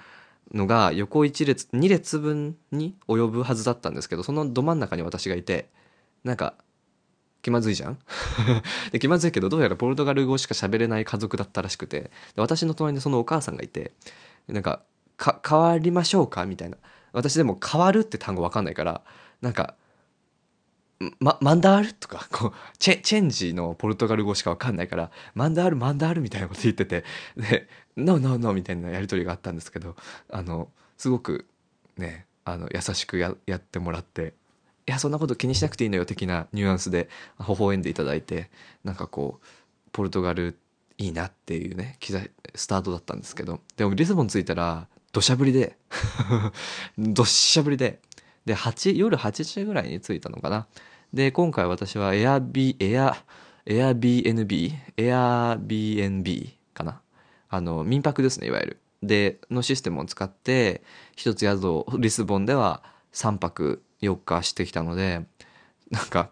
[0.53, 5.69] のが横1列2列分に及ぶはずだったんですけどそのど真ん中に私がいて
[6.23, 6.53] なんか
[7.41, 7.97] 気まずいじゃん？
[8.91, 13.91] で気まずいけどどうやらポルトガル語しか喋れない家族だったらしくてで私の隣にそのお母さんがいて
[14.47, 14.81] なんか
[15.17, 16.45] か変わりましょうか？
[16.45, 16.77] みたいな。
[17.13, 19.01] 私でも変わるって単語わかんないから
[19.41, 19.75] なんか
[21.19, 27.03] ま、マンダールとかこうチェチェンジのポルトガル語しか分かんないからマンダールマンダールみたいなこと言ってて
[27.37, 29.95] で「ノーノーノー」みたいなやり取りがあったんですけど
[30.29, 31.47] あのすごく
[31.97, 34.33] ねあの優しくややってもらって
[34.87, 38.49] 「いやそんなこと気にしなくていいのよ」的なニュアンスで微笑んでいただいて
[38.83, 39.45] なんかこう
[39.91, 40.57] ポルトガル
[40.97, 41.97] いいなっていうね
[42.55, 45.77] スタートだったんですけどでもリスボン着いたら土砂降りで
[46.97, 47.99] 土砂降りで
[48.45, 50.67] で8夜8時ぐらいに着いたのかな。
[51.13, 53.15] で今回私はエアビエア
[53.67, 57.01] Airbnb Airbnb かな。
[57.49, 58.79] あの民泊ですねいわゆる。
[59.03, 60.81] でのシステムを使って
[61.15, 62.81] 一つ宿をリスボンでは
[63.13, 65.21] 3泊4日してきたので
[65.91, 66.31] なんか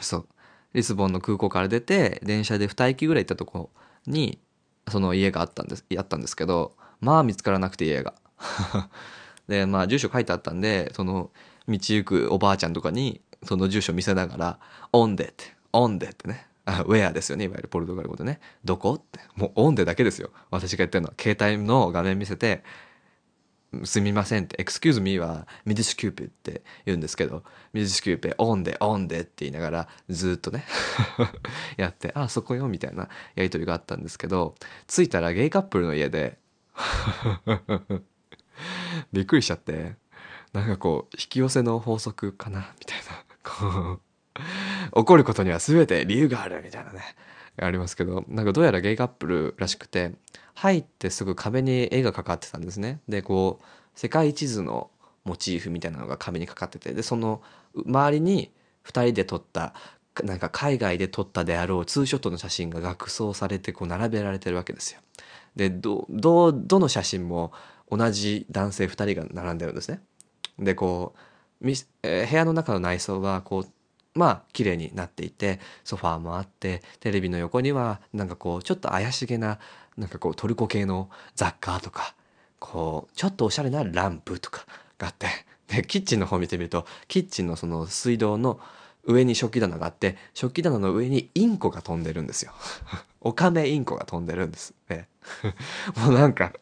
[0.00, 0.26] そう。
[0.74, 3.70] リスボンの空港から出て電車で2駅ぐらい行ったとこ
[4.06, 4.40] に
[4.88, 8.14] その家があったんですあったんですけどまあ見つからなくて家が。
[9.46, 11.30] でまあ住所書いてあったんでその
[11.68, 14.58] 道行くおばあちゃんとかにその住所見せながら
[14.92, 16.46] 「オンデ」って「オンデ」ってね。
[16.66, 17.46] あウェアですよね。
[17.46, 19.18] いわゆるポルトガル語でね「どこ?」って。
[19.34, 20.30] もう「オンデ」だけですよ。
[20.50, 22.62] 私が言ってるのは携帯の画面見せて
[23.84, 30.64] すみませんって、excuse me は me desculpe って言うんですけど、 me desculpe、onde、onde って言いながらずっとね
[31.78, 34.56] やって、あ、そこよみたいなやりとりがあったんですけど、
[34.88, 36.38] 着いたらゲイカップルの家で
[39.12, 39.94] びっくりしちゃって、
[40.52, 43.29] なんかこう、引き寄せの法則かなみたいな。
[43.42, 44.00] こう、
[44.94, 47.00] 起こることには全て理由があるみたいなね。
[47.56, 50.12] ありますけど、なんかどうやらゲイカップルらしくて、
[50.54, 53.00] 入ってすぐ壁に絵がかかってたんですね。
[53.08, 54.90] で、こう、世界地図の
[55.24, 57.42] モチーフみたいなのが壁にかかってて、で、その
[57.74, 58.50] 周りに
[58.84, 59.74] 2人で撮った、
[60.24, 65.00] なんか海外で撮ったであろうツーショットの写真が額装されてこう並べられてるわけですよ。
[65.56, 67.52] で、ど、ど、どの写真も
[67.90, 70.00] 同じ男性2人が並んでるんですね。
[70.58, 71.18] で、こう、
[71.62, 79.58] えー、部屋の中の内装はこうまあ綺麗になっていてソファーもあってテレビの横にはなんかこうちょっと怪しげな
[79.96, 82.14] なんかこうトルコ系の雑貨とか
[82.58, 84.66] こうちょっとおしゃれなランプとか
[84.98, 85.26] があって
[85.68, 88.58] でキッチンの方見てみるとキッチンのその水道の
[89.04, 92.52] 上に食器棚があって食器棚の上にインコが飛んでるんですよ。
[93.22, 95.08] オカメインコが飛んでるんですね。
[95.96, 96.52] もうなんか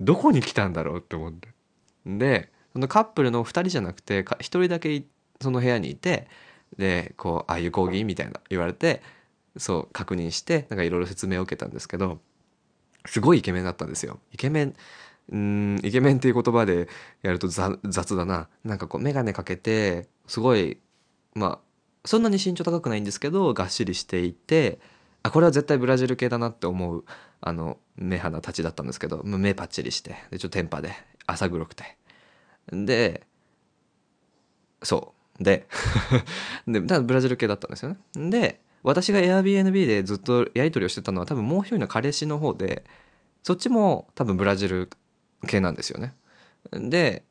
[0.00, 1.48] どこに来たんだろうって思って。
[2.06, 5.04] でそのカップルの2人じゃなくて1人だけ
[5.40, 6.28] その部屋にいて
[6.76, 9.02] でこう「ああいう講義?」みたいな言われて
[9.56, 12.20] そう確認してなんかいろいろ説明を受けたんですけど
[13.06, 14.18] すごいイケメンだったんですよ。
[14.32, 14.74] イケメン
[15.30, 16.88] うんイケメンっていう言葉で
[17.22, 20.78] やると雑だななんかこう眼鏡かけてすごい
[21.34, 21.58] まあ
[22.04, 24.80] そんなに身長高くないんですけどがっしりしていて
[25.22, 27.04] あこれは絶対ブラジル系だなって思う
[27.40, 30.92] あの目鼻たちだったんですけど目パッチリしてでちょっとテンパで
[31.26, 31.96] 浅黒くて
[32.72, 33.26] で
[34.82, 35.66] そうで
[36.66, 38.30] で、ただブラジル系だったんですよね。
[38.30, 42.84] で、私が Airbnb でずっとやり取りをしてたのは多分もう一人の彼氏の方で、
[43.42, 44.90] そっちも多分ブラジル
[45.46, 46.14] 系なんですよね。
[46.72, 47.24] で、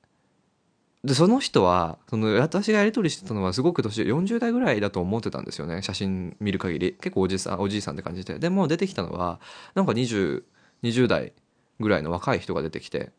[1.04, 5.82] で、その人は、その私がやり取りしてたのはすごく年、40代ぐらいだと思ってたんですよね。
[5.82, 6.94] 写真見る限り。
[6.94, 8.40] 結構おじさん、おじいさんって感じで。
[8.40, 9.42] でも出てきたのは、
[9.76, 10.44] なんか20、
[10.84, 11.34] 20代
[11.80, 13.12] ぐらいの若い人が出てきて、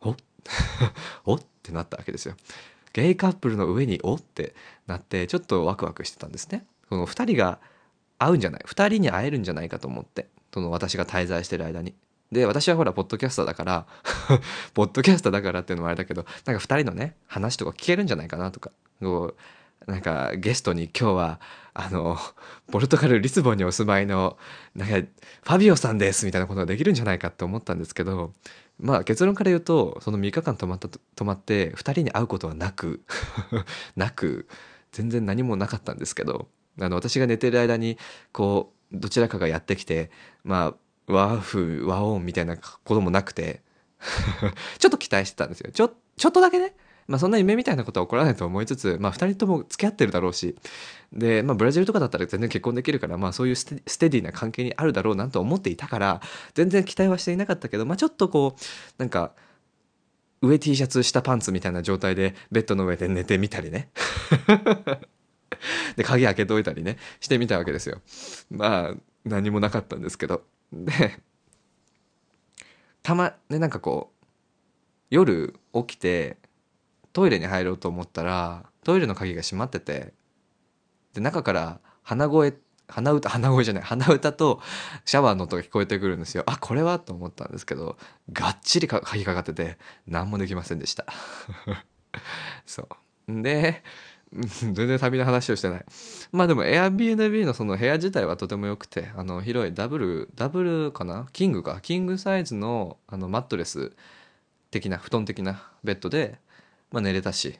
[0.00, 0.12] お？
[0.12, 0.16] っ
[1.24, 2.34] おってなったわけですよ。
[2.92, 4.54] ゲイカップルの上におって
[4.86, 6.64] なってちょっとワクワクしてたんですね。
[6.88, 7.58] その2人が
[8.18, 11.94] 会うんじゃない2人に会えるんじゃないかと思ってその私が滞在してる間に。
[12.32, 13.86] で私はほらポッドキャスターだから
[14.74, 19.40] ポッドキャスターだからっていうのもあれだけどなんか2人のね話とか聞けるんじゃないかなとかこう
[19.86, 21.40] なんかゲストに今日は
[21.74, 22.16] あの
[22.70, 24.38] ポルトガルリスボンにお住まいの
[24.74, 28.32] なんかファビオさんですみたいなことができるんじゃないかって思ったんですけど
[28.78, 33.02] まあ結論から言うとその3日間泊まった泊まって2人に会うことはなく
[33.96, 34.48] なく
[34.92, 36.48] 全然何もなかったんですけど
[36.80, 37.98] あの私が寝てる間に
[38.32, 40.10] こうどちらかがやってきて
[40.44, 40.74] ま
[41.08, 43.62] あワーフワオンみたいなこともなくて
[44.78, 45.70] ちょっと期待してたんですよ。
[45.72, 46.74] ちょちょっとだけね
[47.06, 50.56] まあそんな夢みたいなことは起こらないと思いつつ、まあ二人とも付き合ってるだろうし、
[51.12, 56.20] で、まあブラジルとかだったら全然結婚できるから、まあそういうステディな関係にあるだろうなと思っていたから、
[56.54, 58.62] 全然期待はしていなかったけど、まあちょっとこう、
[58.98, 59.32] なんか、
[60.42, 63.88] 上 T シャツ下パンツみたいな状態でベッドの上で寝てみたりね。
[65.96, 68.00] で、鍵開けといたりね、してみたわけですよ。
[68.50, 70.44] まあ、何もなかったんですけど。
[70.72, 71.20] で、
[73.02, 74.26] たま、ね、なんかこう、
[75.10, 76.38] 夜起きて、
[77.14, 80.12] トイレに入ろうと思ったらトイレの鍵が閉まってて
[81.14, 82.54] で中から鼻声
[82.88, 84.60] 鼻歌鼻声じゃない鼻歌と
[85.06, 86.42] シャワーの音が聞こえてくるんですよ。
[86.46, 87.96] あこれはと思ったんですけど
[88.32, 91.06] がっちり鍵かかってて何もできませんでした。
[92.66, 92.88] そ
[93.28, 93.42] う。
[93.42, 93.82] で
[94.32, 95.84] 全然旅の話をしてない。
[96.32, 101.28] まあでも Airbnb のその部屋自体はとても良くてあの広いダブルダブルかな？
[101.32, 101.80] キングか。
[101.80, 103.92] キングサイズのあのマットレス
[104.72, 106.38] 的な布団的なベッドで
[106.94, 107.58] まあ、寝れたし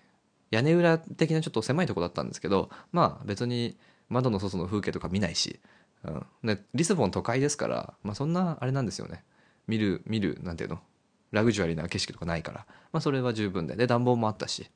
[0.53, 3.77] 屋根裏的なちょっと狭いとこだったんですけどまあ別に
[4.09, 5.59] 窓の外の風景とか見ないし、
[6.05, 9.25] うん、でリスボン都会ですから、まあ、そんなあれなんですよね。
[9.67, 10.79] 見る見るなんていうの？
[11.33, 13.75] ラグジュアリーな景色とかないから、まあ、それは十分で。
[13.75, 14.71] で暖房もあったし。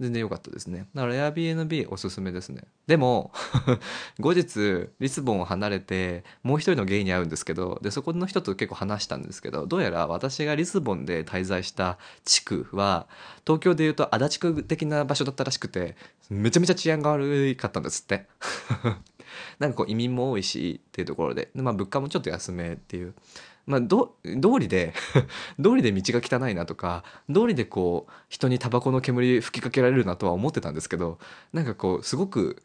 [0.00, 0.86] 全然良かったですね。
[0.94, 2.62] だから Airbnb おすすめですね。
[2.86, 3.32] でも
[4.18, 13.06] 後日リスボンを離れてもう一人のゲイに会うんですけどでそこの人と結構話したんですけどどうやら私がリスボンで滞在した地区は
[13.46, 15.96] 東京でいうと足立区的な場所だったらしくて
[16.30, 18.26] めちゃめちゃ治安が悪かったんですって。
[19.58, 23.14] なんかこう移民も多いしっていうところでで、まあ、物価もちょっと安めっていう
[23.66, 24.92] まあ、ど通りで
[25.62, 31.18] 通りで道が汚いなとか通りでこう人にタバコの煙吹きかけられるなとは思ってたんですけど
[31.52, 32.62] なんかこうすごく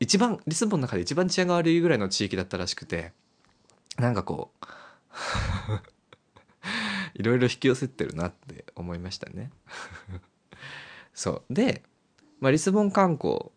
[0.00, 3.12] 一番リスボンの中で一番治安が悪いぐらいの地域だったらしくて
[3.98, 4.64] なんかこう
[7.14, 9.50] いろいろ引き寄せてるなって思いましたね。
[11.12, 11.54] そう。
[11.54, 11.84] で、
[12.40, 13.52] まあ、リスボン観光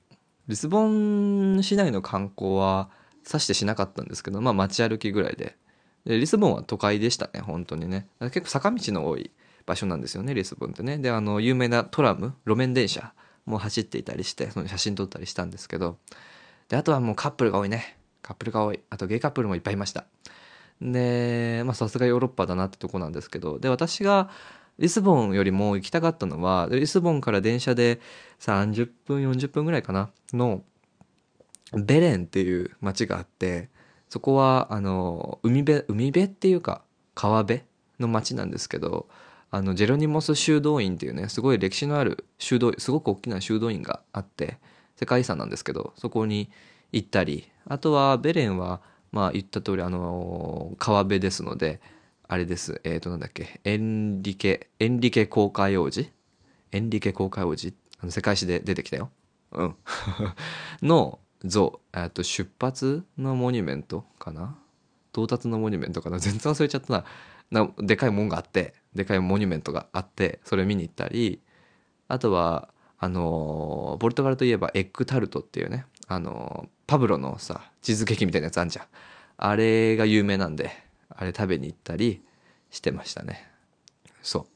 [0.48, 2.90] リスボン市内の観光は
[3.24, 5.58] さしてしなかったんですけどまあ街歩きぐらいで
[6.08, 8.08] でリスボンは都会でしたね本当にね。
[8.20, 9.30] 結構坂道の多い
[9.66, 10.98] 場所なんですよねリスボンってね。
[10.98, 13.12] であの有名なトラム路面電車
[13.46, 15.98] も走っていたりしてその写真撮ったりしたんですけど。
[16.70, 17.98] であとはもうカップルが多いね。
[18.22, 18.80] カップルが多い。
[18.90, 20.06] あとゲイカップルもいっぱいいました。
[20.82, 23.60] でまあさすがヨーロッパだなってとこなんですけど。
[23.60, 24.30] で私が
[24.80, 28.00] リスボンよりも行きたかったのはリスボンから電車で
[28.40, 30.64] 30分40分ぐらいかなの
[31.74, 33.70] ベレンっていう街があって
[34.10, 36.82] そこはあの海辺海辺っていうか
[37.16, 37.62] 川辺
[38.00, 39.08] の町なんですけど
[39.50, 44.58] あのジェロニモス修道院っていうねすごい歴史のある修道院すごく大きな修道院があって
[44.96, 46.50] 世界遺産なんですけどそこに
[46.92, 51.82] 行ったりあとはベレンはまあ言った通りあの川辺ですので
[52.28, 56.12] あれですえっ、ー、となんだっけエンリケエンリケ公開王子？
[56.72, 57.74] エンリケ公開王子？
[58.02, 59.10] あの世界史で出てきたよ。
[59.54, 59.76] うん。
[60.84, 64.58] の像、えっと、出発のモニュメントかな？
[65.14, 66.20] 到達のモニュメントかな？
[66.20, 67.06] 全然忘れちゃったな。
[67.50, 71.42] なでかい門があってでかいモニュメントがあってそれ見に行ったり
[72.08, 72.70] あとは
[73.00, 78.86] あのポルトガルといえばエッグタルトっていうねあのパブロのさチーズケーキみたいなやつあんじゃん。
[79.38, 80.72] あれが有名なんで
[81.10, 82.22] あれ食べに行ったり
[82.70, 83.48] してましたね。
[84.22, 84.48] そう。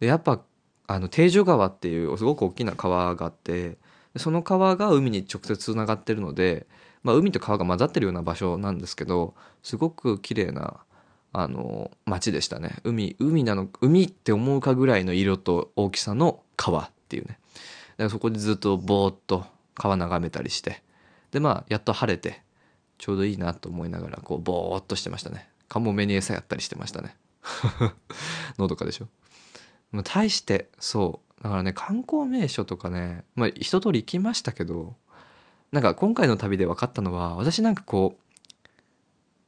[0.00, 0.40] でやっぱ
[0.86, 3.76] あの定女川っていうすごく大きな川があって
[4.16, 6.66] その川が海に直接つながってるので、
[7.02, 10.78] まあ、海と川が混ざってるような場所なんですけどすごく綺麗な
[11.32, 12.76] あの街でしたね。
[12.84, 17.38] 海海なの海って思うかぐらいの色と大きさの川っていうね。
[17.96, 20.82] だからそこでずっとぼーっと川眺めたりして。
[21.32, 22.42] でまあやっと晴れて
[22.98, 25.48] ちょうどいいなと思いながらこうぼーっとしてましたね。
[25.68, 27.16] カモメに餌やったりしてましたね。
[28.56, 29.08] のどかでしょ？
[30.04, 34.94] 大してそうだからね観光名所とかねまあ一通り行きましたけど
[35.72, 38.16] なんか今回の旅で分かったのは私なんかこ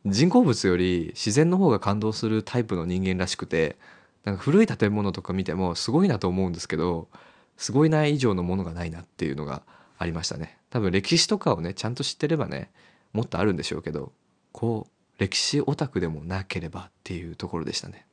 [0.05, 3.77] う人工物より自然の方が感動するタイプの人間らしくて
[4.25, 7.09] なんか古い建物とか見てもすごいなと思うんですけど
[7.57, 9.63] すごいない以上のものがないなっていうのが
[9.99, 10.59] ありましたね。
[10.71, 12.71] 多分歴史とかをねちゃんと知ってればね
[13.13, 14.13] もっとあるんでしょうけど
[14.53, 18.06] こう歴史オタクでもなければっていうところでしたね。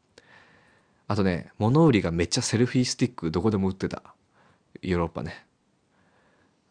[1.08, 4.02] あとね、物売りがめっちゃセルフィースティックどこでも売ってた。
[4.82, 5.46] ヨーロッパね。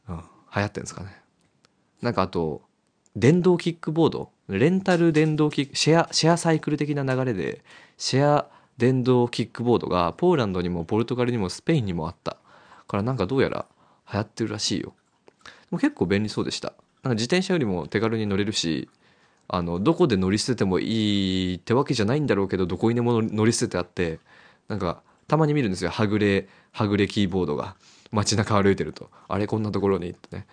[0.08, 0.16] うん。
[0.16, 1.22] 流行ってんですかね。
[2.00, 2.62] なんかあと、
[3.14, 4.30] 電動キックボード。
[4.48, 7.62] レンタル電動キック、シェア、シェアサイクル的な流れで、
[7.96, 12.36] シェア電動キックボードがポーランドにもポルトガルにもスペインにもあった。
[12.88, 13.66] からなんかどうやら
[14.12, 14.94] 流行ってるらしいよ。
[15.44, 16.74] でも結構便利そうでした。
[17.02, 18.88] なんか自転車よりも手軽に乗れるし、
[19.52, 24.18] あのどこで乗り捨ててもいいってわけじゃないんだろうけどどこにでも乗り捨ててあって
[24.66, 25.90] なんかたまに見るんですよ。
[25.90, 27.76] はぐれはぐれキーボードが。
[28.10, 29.10] 街中歩いてると。
[29.28, 30.46] あれこんなところにってね。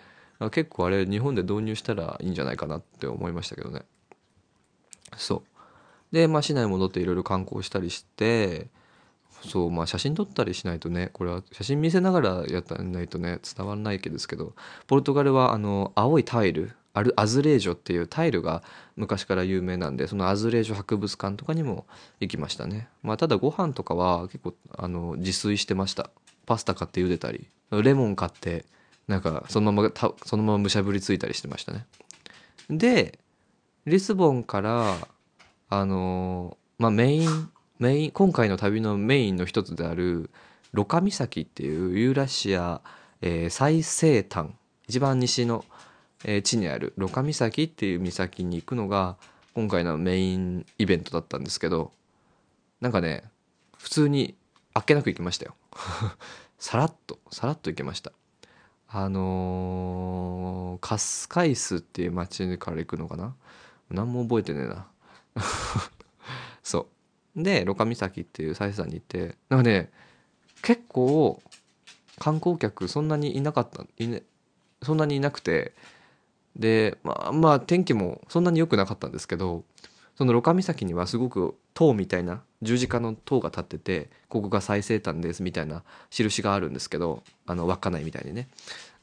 [0.50, 3.82] 結構あれ日本で導入したらいいんじゃないかなって思いましたけどね。
[5.16, 5.42] そう。
[6.12, 8.68] でまあ市内戻っていろいろ観光したりして
[9.42, 14.54] そうまあ写真撮ったりしないとねこれは写真見せながらやらないとね伝わらないけですけど
[14.86, 18.62] ポルトガルはあの青いタイルアルアズレージョっていうタイルが
[18.96, 21.86] 昔から有名なんでそのアズレージョ博物館とかにも
[22.18, 22.88] 行きましたね。
[23.02, 26.10] まあただご飯とかは結構あの自炊してました。
[26.46, 28.64] パスタ買って茹でたりレモン買って
[29.06, 31.86] なんかそのままたそのままむしゃぶりついたりしてましたね。
[32.68, 33.18] で
[33.86, 34.96] リスボンから
[35.68, 40.30] あのまあメインメイン今回の旅のメインの一つである
[40.72, 42.80] ロカ岬っていうユーラシア、
[43.22, 44.50] えー、最西端
[44.88, 45.64] 一番西の
[46.24, 49.16] え地にあるロカ岬っていう岬に行くのが
[49.54, 51.92] 今回のメインイベントだったんですけど
[52.80, 53.24] なんかね
[53.76, 54.34] 普通に
[54.74, 55.54] あっけなく行きましたよ。
[56.58, 58.12] さらっとさらっと行けました。
[58.88, 63.34] あのー、カスカイスっていう町から行くのかな？
[63.90, 64.86] 何も覚えてねえな。
[66.62, 66.88] そ
[67.36, 67.42] う。
[67.42, 69.90] でロカ岬っていうサイさんに行ってなんかね
[70.62, 71.40] 結構
[72.18, 74.22] 観光客そんなにいなかったい、ね、
[74.82, 75.72] そんなにいなくて
[76.56, 79.64] でまあまあ天気もそんなに良くなかったんですけど
[80.16, 88.48] そのロカ岬にはすごく塔みたいな十字架の塔が立っててここが最西端ですみたいな印があるんですけどあの稚内みたいにね。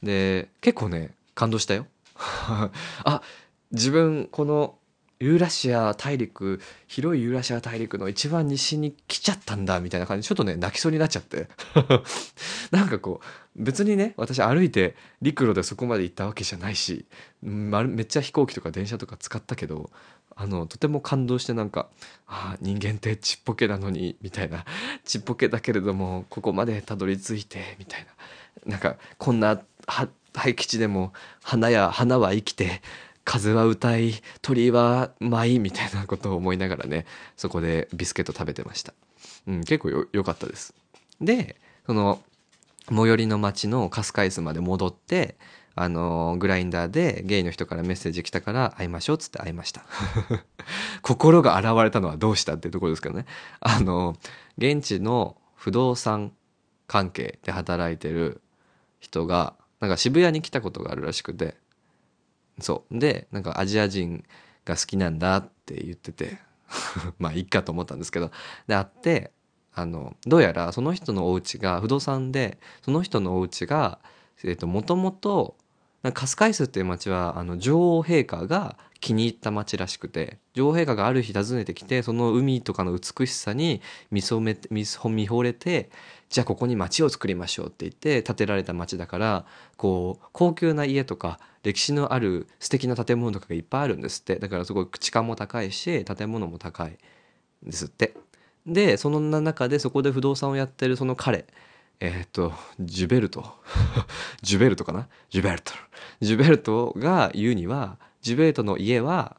[0.03, 1.87] で結構ね感動したよ。
[3.03, 3.21] あ
[3.71, 4.75] 自分この
[5.19, 11.47] ユーラシア大陸広いユーラシア大陸の一番西に来ちゃったんだみたいな感じちょっとね泣きそうになっちゃって。
[12.71, 17.05] なんかこう別にね私歩いて陸路でそこまで行ったわけじゃないし、
[17.41, 19.89] ま、めっちゃ飛行機とか電車とか使ったけど
[20.35, 21.87] あのとても感動してなんか
[22.27, 24.65] 「ああ人間ってちっぽけなのに」みたいな
[25.03, 28.07] 「ちっぽけだけれどもここまでたどり着いて」みたいな。
[28.65, 29.61] なんかこんな
[30.33, 32.81] 廃基地でも花や花は生きて
[33.27, 37.05] 風は歌い鳥は舞いみたいなことを思いながらね
[37.35, 38.93] そこでビスケット食べてました、
[39.47, 40.73] うん、結構よ良かったです。
[41.19, 42.21] でその
[42.87, 45.35] 最寄りの町のカスカイスまで戻って
[45.75, 49.83] あのグラインダーでゲイの人からメッセージ来たから会いましょうっつって会いました。
[51.03, 53.25] 心が現れたのはどうしたっていうところですけどね。
[53.59, 54.15] あの
[54.57, 56.31] 現地の不動産
[56.87, 58.39] 関係で働いてる
[59.01, 61.57] 人がなんか渋谷に来たことがあるらしくて
[62.59, 62.99] そう。
[62.99, 64.23] でなんかアジア人
[64.65, 66.37] が好きなんだって言ってて
[67.19, 68.31] まあいっかと思ったんですけど。
[68.67, 69.31] で会って
[69.73, 73.99] あのどうやらその人のお家が不動産でその人のお家が
[74.63, 75.55] もともと
[76.13, 84.83] カスカイスっていう町はあの女王陛下が気に入った町らしくて女王陛下がある日訪ねてきてその海とかの美しさに見初め見見
[85.29, 85.89] 惚れて
[86.29, 89.45] じゃあここに町を作りましょうって言って建てられた町だから
[89.77, 96.97] こう高級な家とか歴史のある素敵な建物とかがいっぱいあるんですってだからすごい地価も高いし建物も高い
[97.65, 98.13] んですって
[98.65, 101.45] でそんな中でそこで不動産をやってるその彼
[101.99, 103.55] えっ、と、ジュベルト。
[104.43, 105.07] ジュベルトかな？
[105.31, 105.73] ジュベルト。
[106.21, 109.37] ジュベルトが言うには、ジュベルトの家は、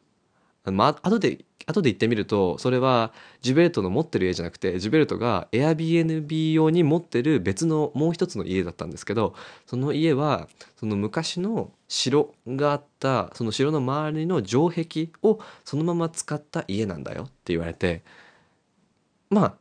[0.64, 3.12] まあ、後で、後で言ってみると、それは
[3.42, 9.34] ジュベルトの持ってる家じゃなくて、ジュベルトが Airbnb 用に持ってる別のもう一つの家だったんですけど、
[9.66, 18.02] その家は、その昔の城があった、その城の周りの城壁をそのまま使った家なんだよって言われて、
[19.28, 19.54] まあ、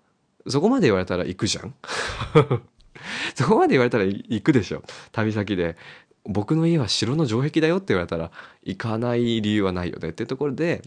[0.49, 1.75] そこまで言われたら行くじゃん。
[3.35, 4.81] そこまで言われたら行くでしょ
[5.11, 5.75] 旅先で。
[6.23, 8.31] 僕の家は城の城壁だよって言われたら
[8.63, 10.81] 行かない理由はないよねっていうところで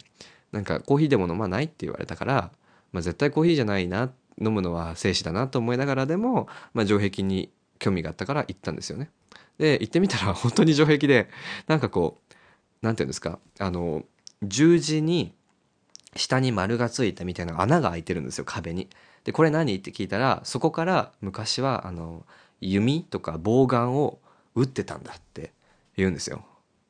[0.52, 2.50] なんかコーヒーでも飲まないって言われたから、
[2.92, 9.10] まあ、絶対コーヒーじゃないな飲むのは静止だなと思いながらでも、まあ、城壁に興味があったから行ったんですよね。
[9.58, 11.28] で行ってみたら本当に城壁で
[11.66, 12.34] なんかこう
[12.82, 14.04] 何て言うんですかあの
[14.42, 15.34] 十字に
[16.16, 18.88] 下に丸がついたみたいな穴が開いてるんですよ壁に。
[19.24, 19.76] でこれ何？
[19.76, 22.24] って聞いたらそこから昔はあの
[22.60, 24.18] 弓とか棒眼を
[24.54, 25.52] 撃ってたんだって
[25.96, 26.44] 言うんですよ。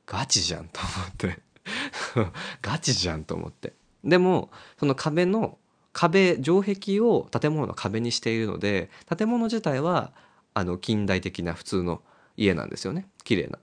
[0.06, 1.40] ガチじゃんと思って
[2.62, 3.72] ガチじゃんと思って。
[4.04, 5.58] でもその壁の
[5.92, 10.12] 壁城壁を建物の壁にしているので建物自体は
[10.54, 12.02] あの近代的な普通の
[12.36, 13.06] 家なんですよね。
[13.24, 13.58] 綺麗な。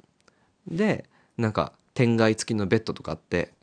[0.68, 1.06] で
[1.38, 3.54] なんか天蓋付きのベッドとかあって。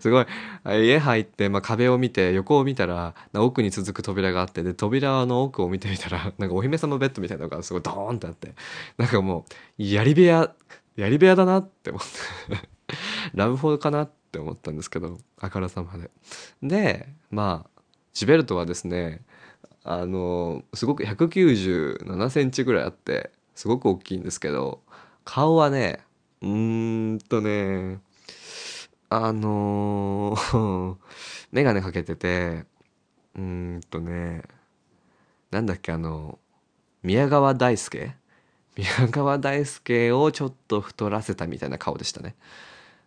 [0.00, 0.26] すごい。
[0.64, 8.54] 家入って、まあ、壁を見て横を見たら奥に続く扉があってで扉の奥を見てみたらなんかお姫様ベッドみたいなのがすごいドーンってあって。
[8.96, 9.44] なんかも
[9.78, 10.54] うやり部屋
[10.96, 12.68] やり部屋だなって思って
[13.34, 16.10] ラブホかなって思ったんですけどあからさまで。
[16.62, 17.82] でまあ
[18.12, 19.24] ジベルトはですね
[19.84, 24.82] あのすごく197センチぐらいあってすごく大きいんですけど
[25.24, 26.00] 顔はね
[26.42, 28.00] うーんとね
[29.12, 30.96] あのー、
[31.50, 32.64] メガネかけてて、
[33.34, 33.42] うー
[33.78, 34.44] んとね、
[35.50, 36.38] なんだっけ、あの、
[37.02, 38.14] 宮川大輔
[38.80, 42.34] 宮川大輔をちょっと太らせたみたいな顔でしたね。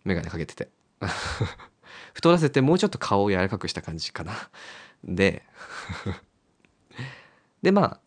[0.03, 0.69] メガネかけてて。
[2.13, 4.33] 太らせてもうちょっと顔を柔らかくした感じかな。
[5.03, 5.43] で、
[7.63, 7.99] で、まあ、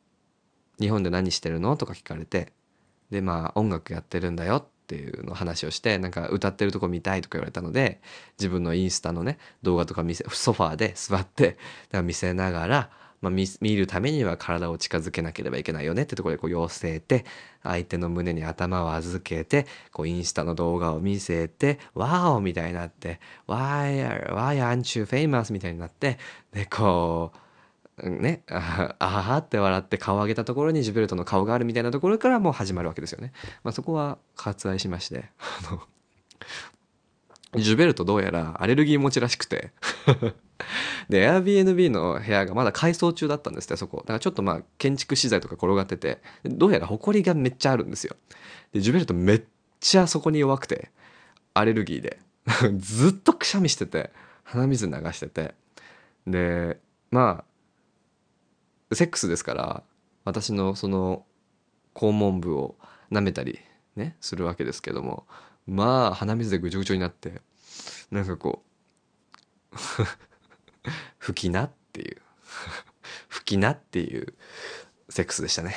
[0.79, 2.53] 日本で何してるのとか聞かれて、
[3.11, 8.01] で、まあ、音楽やってるんだよっていうの話をしてなんか歌ってるとこ見たいとか言われたので
[8.39, 11.59] 自分のインスタのね動画とか見せソファーで座って
[12.05, 12.91] 見せながら、
[13.31, 17.25] まあ、見るためには体を近づけなければいけないよねってところでこう寄せて
[17.63, 26.19] 相手の胸に頭を預けてこうインスタの動画を見せて「ワオ!」みたいになって「Why, why aren't you famous?」みたいになって
[26.53, 27.39] でこう
[27.99, 33.33] ね、あははって笑って顔を上げたところにジュベルトの顔があるみたいなところからもう始まるわけですよね。
[33.65, 35.31] まあ、そこは割愛しまして、
[37.55, 39.73] ジュベルトどうやらアレルギー持ちらしくて
[41.09, 43.99] で Airbnb の部屋がまだ改装中だったんですってそこ。
[43.99, 46.21] だからちょっとまあ建築資材とか転がってて。
[46.45, 48.17] どうやら埃がめっちゃあるんですよ。
[48.73, 49.43] でジュベルトめっ
[49.81, 50.91] ちゃそこに弱くて
[51.55, 52.19] アレルギーで。
[52.79, 54.11] ずっとくしゃみしてて
[54.45, 55.55] 鼻水流してて。
[56.27, 56.81] で
[57.11, 57.45] ま
[58.91, 59.83] あセックスですから
[60.25, 61.25] 私のその
[61.95, 62.77] 肛門部を
[63.11, 63.59] 舐めたり
[63.95, 65.27] ねするわけですけども
[65.67, 67.41] まあ鼻水でぐちょぐちょになって
[68.11, 68.63] なんかこ
[69.73, 69.77] う
[71.19, 72.17] 吹きなっていう。
[73.29, 74.35] 吹きなっていう
[75.09, 75.75] セックスでしたね。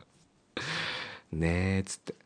[1.32, 2.12] ねえっつって。
[2.12, 2.16] い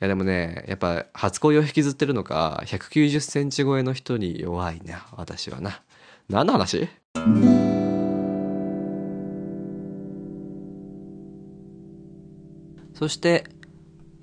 [0.00, 5.82] やでもねやっぱ初恋を引きずってるのか190センチ超えの人に弱いな私はな。
[6.28, 6.88] 何の話？
[12.94, 13.44] そして、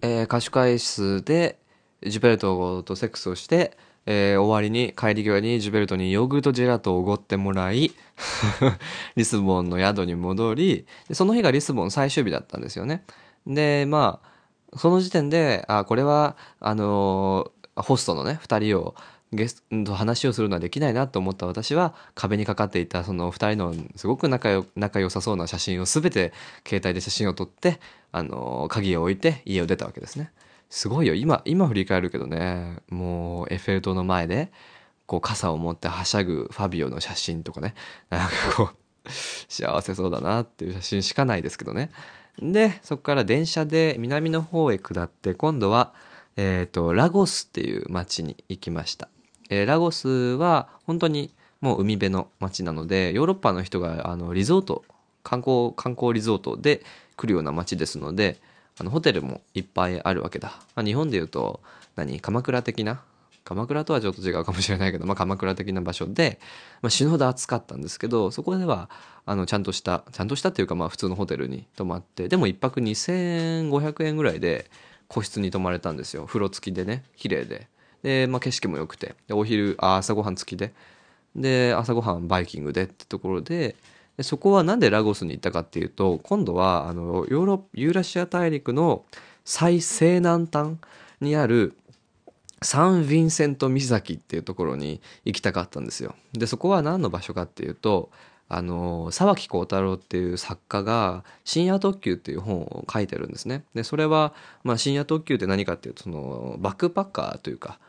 [0.02, 1.60] えー、歌手会室で
[2.04, 7.92] ジュベルトとセックスをして、えー終わりに帰り際にジュベルトにヨーグルトジェラートをおごってもらい
[9.16, 13.04] リスボンの宿に戻りその日がリスボン最終日だったんですよね。
[13.46, 18.96] でまあその時点であこれはあのーホストのね2人を
[19.34, 26.34] ゲストと話をするのはできないなと思った私は壁にかかっていたその2人のすごく仲よ仲良さそうな写真を全て
[26.68, 27.80] 携帯で写真を撮って、
[28.12, 30.32] あの鍵を置いて家を出たわけですね。
[30.72, 31.14] すごいよ。
[31.14, 34.52] 今今振り返るけどねもうエッフェル塔の前で
[35.06, 37.76] こう傘を持ってはしゃぐファビオの写真とかね。
[38.10, 39.10] なんかこう
[39.50, 41.92] 幸せそうだなっていう写真しかないですけどね。
[42.40, 45.94] でそこから電車で南の方へ下って今度は、
[46.38, 49.10] えー、とラゴスっていう町に行きました、
[49.50, 54.86] えーラゴスは本当にもう海辺の町なのでヨーロッパの人があのリゾート
[55.24, 56.82] 観光観光リゾートで
[57.18, 58.40] 来るような町ですので
[58.82, 61.62] あのホテルもいっぱいあるわけだ、まあ、日本でいうと
[61.96, 62.20] 何？
[62.20, 63.04] 鎌倉的な？
[63.44, 66.40] 鎌倉とはちょっと違うかもしれないけど、まあ、鎌倉的な場所で、
[66.82, 68.90] まあ、死ぬほど暑かったんですけどそこでは
[69.28, 74.66] あのちゃんとしたちゃんとしたっていうかまあ普通のホテルに泊まってでも1泊2500円ぐらいで
[75.08, 76.26] 個室に泊まれたんですよ。
[76.26, 77.68] 風呂付きでね綺麗で。
[78.02, 79.14] で、まあ、景色も良くて。
[79.28, 80.74] でお昼あ朝ごはん付きで。
[81.36, 83.76] で朝ごはんバイキングでってところで
[84.18, 89.06] でそこはなんでラゴスに行ったかっていうと今度はあのヨーロユーラシア大陸の
[89.46, 90.78] 最西南端
[91.22, 91.76] にある
[92.62, 96.16] サン・ヴィンセント岬っていうところに行きたかったんですよ。
[96.34, 98.12] でそこは何の場所かっていうと
[98.54, 103.64] あの沢木耕太郎っていう作家が「深夜特急」っていう本を書いてるんですね。
[103.74, 104.34] でそれは、
[104.64, 107.80] まあ、深夜特急って何かっていうとそのバックパッカーというか、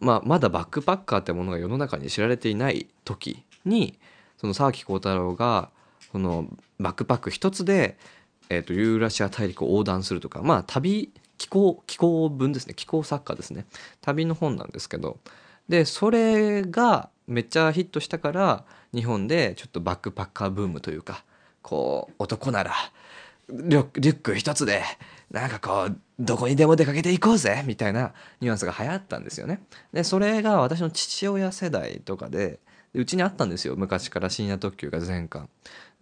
[0.00, 3.98] まあ、まだバックパッカーってものが世の中に知られていない時に
[4.38, 5.70] その沢木耕太郎が
[6.12, 6.46] その
[6.78, 7.96] バックパック一つで、
[8.48, 12.74] えー、とユーラシア大陸を横断するとかまあ旅気候気候文ですね。
[12.74, 13.66] 気候作家ですね。
[14.00, 15.18] 旅の本なんですけど。
[15.68, 18.64] でそれがめっちゃヒットしたから
[18.94, 21.24] 日本でちょっとバックパッカーブームというか
[21.60, 22.72] こう男なら
[23.48, 24.82] リュック一つで
[25.30, 29.60] なんかこうどこにでも出かけていこうぜみたいなニュアンスが流行ったんですよね。
[29.92, 32.60] でそれが私の父親世代とかで
[32.96, 35.48] うちにあったんですよ昔から深夜特急が全巻。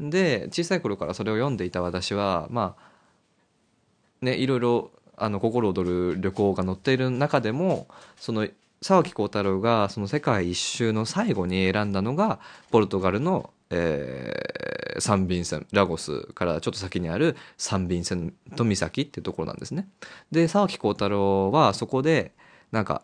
[0.00, 7.86] で小さい頃からそれを読んでいた私はまあねいろいろあの心躍る旅行が載っている中でも
[8.16, 8.48] その
[8.82, 12.40] 沢木耕太郎がその世界一周の最後に選んだのが
[12.70, 19.88] ポルトガルの、えーサン・ヴィンセンラゴスからちょっと先にあるサン・ヴィンセント岬っていうところなんですね。
[20.30, 22.32] で沢木耕太郎はそこで
[22.72, 23.02] なんか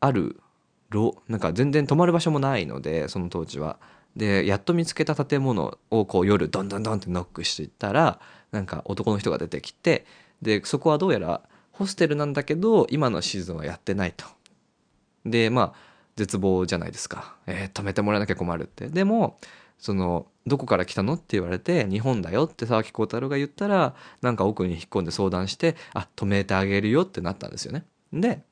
[0.00, 0.40] ある
[1.28, 3.78] なんか全然泊まる場所もないのでその当時は。
[4.16, 8.18] でやっと見つけた建物をこう夜ドンドンドンってノックしていったら
[8.50, 10.04] なんか男の人が出てきて
[10.42, 14.26] でそこはどうやらホステルなんだけど今のシーズンはやってないと。
[15.24, 19.38] でまあ絶望じゃないですか、えー止めてもらわなきゃ困るってでも
[19.78, 28.42] そのどこから来たのって言われて日本だよって沢木耕太郎が言ったらなんか奥に引っ込んで相談してあ止めてあげるよってなったんですよねで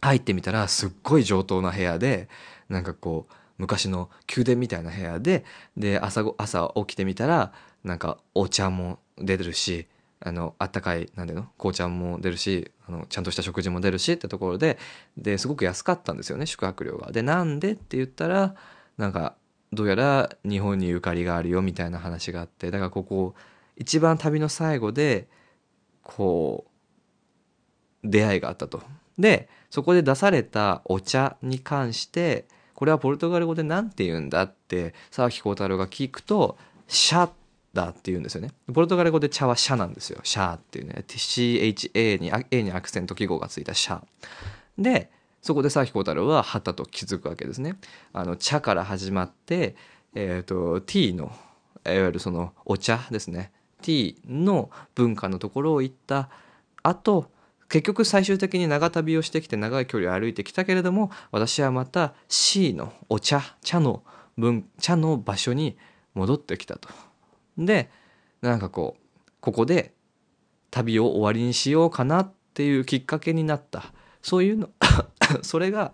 [0.00, 2.28] 入ってみたらすっごい上等な部屋で
[2.68, 5.44] なんかこう昔の宮殿みたいな部屋で
[5.76, 7.52] で朝朝起きてみたら
[7.84, 9.86] なんかお茶も出てるし
[10.20, 11.46] あのあったかいなんていうの？
[11.58, 14.78] 紅茶も出るしあのちゃんとした食事も出るしってところで
[15.16, 17.12] ですごく安かったんですよね宿泊料が。
[17.12, 18.54] でなんでって言ったら
[18.98, 19.36] なんか
[19.72, 23.34] どうやら日本にゆかりがあるよみたいな話があってだからここ
[23.76, 25.28] 一番旅の最後で
[26.02, 26.66] こ
[28.04, 28.82] う出会いがあったと。
[29.18, 36.56] でそこで出されたお茶に関してこれはポルトガル語で何て言うんだって沢木耕太郎が聞くと
[36.88, 37.28] 「シャ」
[37.74, 38.52] だって言うんですよね。
[38.72, 40.20] ポルトガル語で茶はシャなんですよ。
[40.22, 41.04] シャーっていうね。
[41.06, 44.00] CHA に、A にアクセント記号がついたシャ。
[44.78, 45.10] で、
[45.42, 47.76] そこで佐木太郎ははたと気づくわけですね。
[48.14, 49.76] あの茶から始まって、
[50.14, 51.36] えーと、ティーの
[51.84, 53.52] いわゆるそのお茶ですね
[53.82, 56.30] ティーの文化のところを行った
[56.82, 57.30] 後
[57.68, 64.02] 結局最終的に長旅をしてきて長い距離を歩いてきたけれども私はまた C のお茶茶の
[64.36, 65.76] 文茶の場所に
[66.14, 66.88] 戻ってきたと。
[67.58, 67.90] で
[68.42, 69.92] なんかこうここで
[70.70, 73.92] 旅を終わりにしようかなっていうきっかけになった
[74.22, 74.70] そういうの
[75.42, 75.92] それが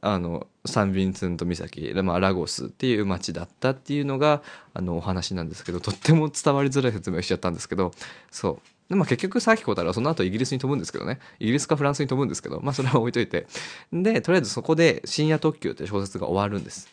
[0.00, 4.42] あのサン・ヴィンセント岬、まあ、ラゴスっていう町だったっていうのが
[4.74, 7.92] あのお話なんですけどとっても伝わりづらい説明しちゃったんですけど
[8.30, 11.18] そうで、まあ、結局さっきこうたらその後イギリスに飛ぶんですけどね。
[11.38, 13.46] イギリスかフランスに飛ぶんですけどまあそれは置いといて。
[13.92, 16.88] でとりあえずそこで「深夜特急」って小説が終わるんです。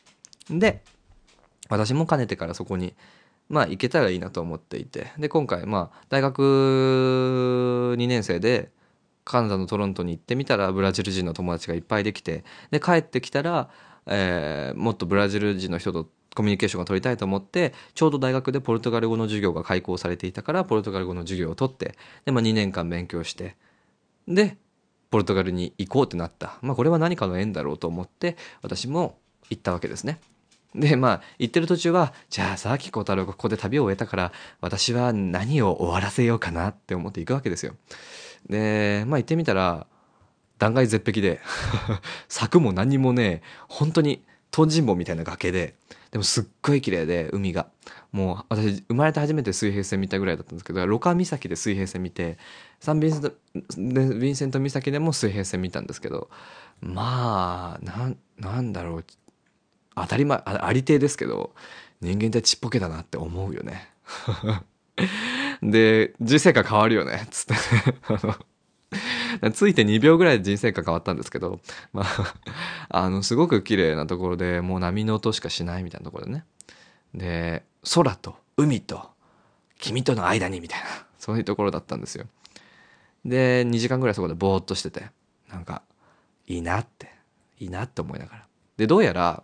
[0.50, 0.84] で
[1.70, 2.94] 私もかねてからそこに
[3.50, 5.12] まあ行けたらいいなと思っていて。
[5.18, 8.72] で今回まあ大学2年生で
[9.24, 12.44] カナダのトロントに行ってみたらブラジル人の友達がいっぱいできて。
[12.72, 13.70] で帰ってきたら、
[14.06, 23.56] えー、もっとブラジル人の人とコミュニケーションが取りたいと思ってちょうど大学でポルトガル語の授業が開講されていたからポルトガル語の授業を取ってで、まあ、2年間勉強して
[24.28, 24.58] で
[25.10, 29.18] ポルトガルに行こうってなった、まあ、これは何かの縁だろうと思って私も
[29.50, 30.20] 行ったわけですね。
[30.74, 37.76] でまあ行ってる途中はじゃあさ木小太郎がここで旅を終えたから私は何を終わらせようかなって思って行くわけですよ。
[38.50, 39.86] でまあ行ってみたら
[40.58, 41.42] 断崖絶壁で
[42.30, 44.24] 柵も何もね本当に
[44.54, 45.76] 東尋坊みたいな崖で
[46.12, 47.68] でもすっごい綺麗で海が。
[48.12, 52.38] もう私生まれて初めて水平線見たぐらいだったんですけどロカ岬で水平線見て
[52.82, 56.30] サンビンセントヴィンセント岬でも水平線見たんですけど
[56.82, 59.06] まあなんだろう。
[59.96, 61.54] 当たり前ありていですけど
[62.02, 63.90] 人間ってちっぽけだなって思うよね。
[65.62, 67.60] で、人生観変わるよね、つってね。
[69.54, 71.60] ついて2秒ぐらいで人生観変わったんですけど、
[71.94, 72.36] まあ、
[72.90, 76.46] あの、すごく綺麗なところで、もう波の音しかしないみたいなところでね。
[77.14, 77.64] で、
[77.94, 79.12] 空と海と
[79.80, 80.88] 君との間にみたいな、
[81.18, 82.26] そういうところだったんですよ。
[83.26, 85.10] で、2時間ぐらいそこでぼーっとしてて、
[85.50, 85.84] なんか、
[86.48, 87.12] いいなって、
[87.60, 88.48] いいなって思いながら。
[88.78, 89.44] で、どうやら、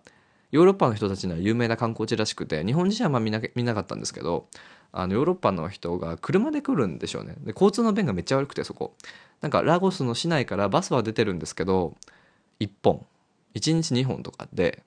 [0.52, 4.48] ヨーロッパの人たちには有名な観光地らしくて、日本人はまあ見な見なかったんですけど、
[5.00, 7.36] あのヨーロッパの人が車で来るんでしょうね。
[7.42, 8.96] で交通の便がめっちゃ悪くてそこ。
[9.42, 11.96] なんかラゴスの市内からバスは出てるんですけど
[12.60, 13.06] 1本。
[13.54, 14.84] 1日2本とかで。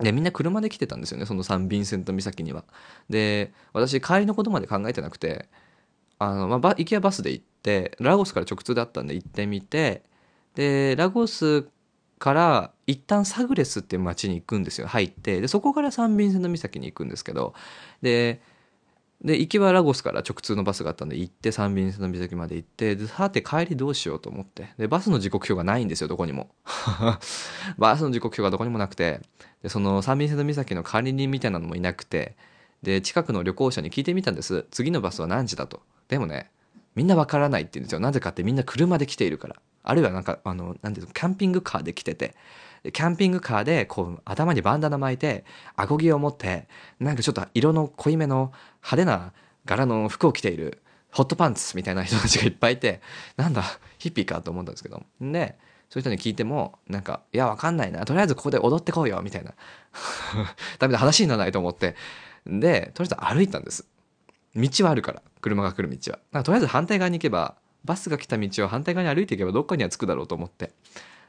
[0.00, 2.64] でみんな車で来てたんですよねそのサン・ヴィンセント岬には。
[3.08, 5.48] で私帰りのことまで考えてなくて
[6.18, 10.02] あの、まあ、行きはバスで行ってラゴスから直通だったんで行ってみて
[10.56, 11.68] でラゴス
[12.18, 15.40] から一旦サグレスっていう街に行くんですよ入って。
[15.40, 17.54] でそこからサン・ヴィンセント岬に行くんですけど
[18.02, 18.42] で
[19.22, 24.68] で行きはラゴスから直通のバスがあったんで行ってサンビンセの岬まで行ってでさて帰りどうしようと思って。
[24.76, 26.50] でバスの時刻表がないんですよどこにも。
[27.78, 29.20] バスの時刻表がどこにもなくて。
[29.62, 32.36] でそのサンビンセの岬の管理人みたいなのもいなくて。
[32.82, 34.66] で近くの旅行者に聞いてみたんです。
[34.70, 35.80] 次のバスは何時だと。
[36.08, 36.50] でもね
[36.94, 38.00] みんなわからないって言うんですよ。
[38.00, 39.56] なぜかってみんな車で来ているから。
[39.82, 42.34] あるいはなんかあのなんていうのキャンピングカーで来てて。
[42.92, 46.68] キャンピングカーでこう頭にバンダナ巻いてアゴギを持って
[47.00, 49.32] なんかちょっと色の濃いめの派手な
[49.64, 53.00] 柄の服を着ているホットパンツみたいな人たちがいっぱいいて
[53.36, 53.62] なんだ
[53.98, 55.02] ヒッピーかと思ったんですけど。
[55.20, 55.56] で
[55.90, 58.04] そういう人に聞いてもなんか「いやわかんないな。
[58.04, 59.52] とりあえずここで踊ってこうよ」みたいな。
[60.80, 61.94] ダメだ話にならないと思って。
[62.46, 63.86] でとりあえず歩いたんです。
[64.56, 66.18] 道はあるから車が来る道は。
[66.32, 67.54] だかとりあえず反対側に行けば
[67.84, 70.72] バスが来た道を反対側に歩いていけばどっかには着くだろうと思って。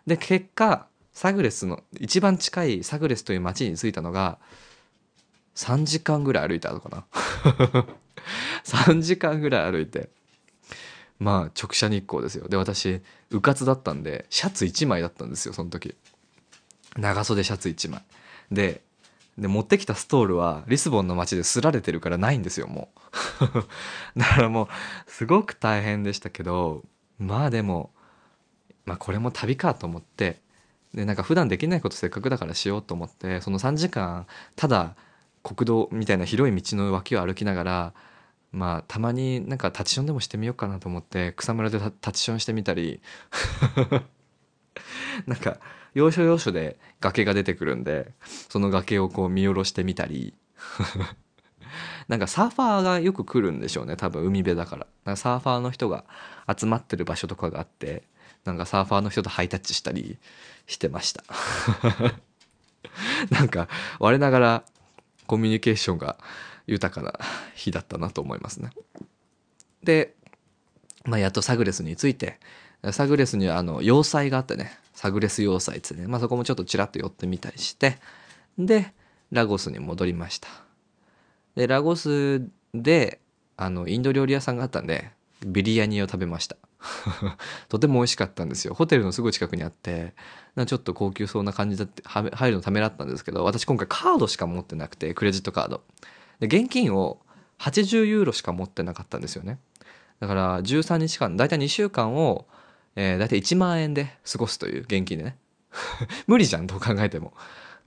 [0.08, 4.38] で結果サグレスの一番近いサグレスという町に着いたのが
[5.55, 7.05] 3時間ぐらい歩いたのかな。
[8.66, 10.09] 3時間ぐらい歩いて
[11.18, 12.49] まあ直射日光ですよ。
[12.49, 13.01] で私
[13.32, 15.95] うかつだったんでシャツ1枚だったんですよその時。
[16.97, 18.03] 長袖シャツ1枚。
[18.51, 18.82] で
[19.38, 22.89] で持ってきたストールはリスボンの街ですられてるからないんですよも
[24.13, 24.20] う。
[24.20, 24.68] だからもう
[25.07, 26.84] すごく大変でしたけど
[27.20, 27.93] まあでも
[28.84, 30.43] まあこれも旅かと思って
[30.96, 34.26] でなんか普段できないことせっかくだからしようと思ってその3時間
[34.56, 34.96] ただ
[35.43, 37.93] 国道みたいな広い道の脇を歩きながら
[38.52, 43.02] まあたまになんか立ちションでもしてみようかなと思って草むらで立ちションしてみたり
[45.28, 45.60] なんか
[45.93, 48.14] 要所要所で崖が出てくるんで
[48.50, 50.34] その崖をこう見下ろしてみたり
[52.08, 54.88] なんかサーファーがよく来るんでしょうね多分海辺だから。
[55.04, 56.06] なんかサーファーの人が
[56.56, 58.04] 集まってる場所とかがあって
[58.46, 60.18] なんかサーファーの人とハイタッチしたり
[60.68, 61.24] してました
[63.30, 63.68] なんか
[64.00, 64.64] 我ながら
[65.28, 66.18] コミュニケーションが
[66.68, 67.20] 豊かな
[67.56, 68.70] 日だったなと思いますね
[69.84, 70.16] で
[71.06, 72.39] まあ、やっとサグレスに着いて、
[72.91, 77.98] サグレスにはあの、要塞があってね、サグレス要塞っつってね、まあ、そこもちょっとちらっと寄ってみたりして、
[78.58, 78.93] で、
[79.32, 80.48] ラゴスに戻りました。
[81.56, 83.20] で、ラゴスで、
[83.58, 85.12] あの、インド料理屋さんがあったんで、
[85.46, 86.58] ビリヤニを食べました。
[87.70, 88.74] とても美味しかったんですよ。
[88.74, 90.14] ホテルのすぐ近くにあって、
[90.66, 95.84] ちょっと高級そうな感じだって、入るのためだったんですけど、私今回カードしか持ってなくて、クレジットカード。
[96.40, 97.20] で、現金を
[97.60, 99.60] 80ユーロしか持ってなかったんですよね。
[100.20, 102.46] だから13日間、だいたい2週間を、
[102.96, 105.38] えー、だいたい1万円で過ごすという現金でね。
[106.28, 107.34] 無理じゃん、どう考えても。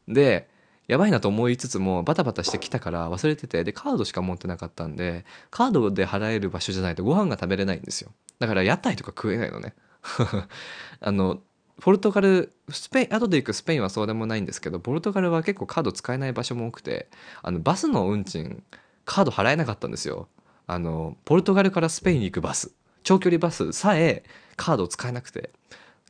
[0.07, 0.49] で、
[0.89, 8.11] やばいなと思いつつもバタバタしてきたから忘れててでカードしか持ってなかったんでカードで払える場所じゃないとご飯が食べれないんですよ。
[8.39, 9.75] だから屋台とか食えないのね。
[11.01, 11.43] あの
[11.81, 17.09] ポルトガルスペイン後で行くスペインはそうでもないんですけどポルトガルは結構カード使えない場所も多くて
[17.43, 18.65] あのバスの運賃
[19.05, 20.29] カード払えなかったんですよ。
[20.67, 22.73] あのポルトガルからスペインに行くバス
[23.03, 24.25] 長距離バスさえ
[24.57, 25.51] カード使えなくて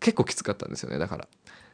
[0.01, 0.99] 結構きつかったんですよね。
[0.99, 1.29] だから。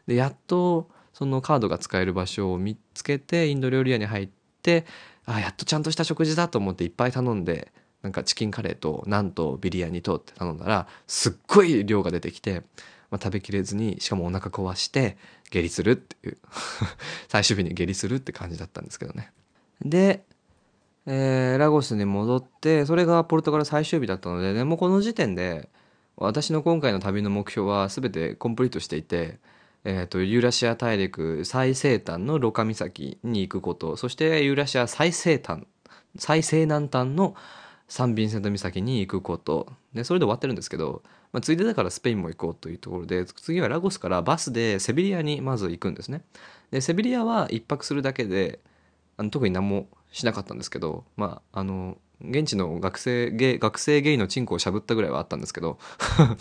[0.07, 4.29] でやっとそのカードが使える場所を見つけてインド料理屋に入っ
[4.63, 4.85] て
[5.25, 12.63] あやっとちゃんとした食事だと思っていっぱい頼んでなんかチキンカレーとナンとビリヤニとって頼んだらすっごい量が出てきて、
[13.11, 15.17] まあ、食べきれずにしかもお腹壊して
[15.51, 16.37] 下痢するっていう
[17.29, 19.33] 最終日に下痢するって感じだったんですけどね。
[19.81, 20.25] で、
[21.07, 25.69] えー、ラゴスに戻ってそれがポルトガル最終日だったのででもこの時点で
[26.17, 29.39] 私の今回の旅の目標は全てコンプリートしていて
[29.85, 33.97] えーと、ユーラシア大陸最西端のロカ岬に行くこと。
[33.97, 35.67] そしてユーラシア最西端
[36.17, 37.35] 最西南端の
[37.87, 39.73] サン・ヴィンセント岬に行くこと。
[39.93, 46.23] でそれで終わってるんですけど、まあ、ついでだからスペインも行こうというところで次はラゴスからバスでセビリアにまず行くんですね。
[46.71, 48.61] でセビリアは一泊するだけで
[49.17, 55.79] あの特に何もしなかったんですけどまああの現地の学生ゲイ、学生ゲイのチンコをしゃぶったぐらいはあったんですけど。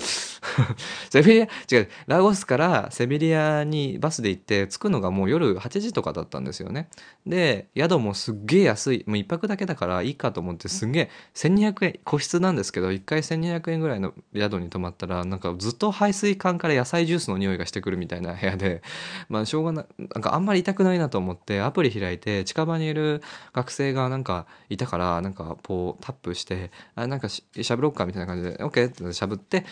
[1.10, 6.90] セビリア、違う、ラゴスからセビリアにバスで行って着くのがもう夜8時とかだったんですよね。
[7.26, 18.82] で、宿もすっげえ安い、もう一泊だけだからいいかと思ってすんげえ1200円、個室なんですけど、1回1200円ぐらいの宿に泊まったら、なんかずっと排水管から野菜ジュースの匂いがしてくるみたいな部屋で、
[19.30, 23.22] まあしょうがない、なんかあんまり痛くないなと思ってアプリ開いて近場にいる
[23.54, 29.66] 学生がなんかいたから、なんかこうタップしてあなんかしゃべろうかみたいな感じで OK ってしゃぶって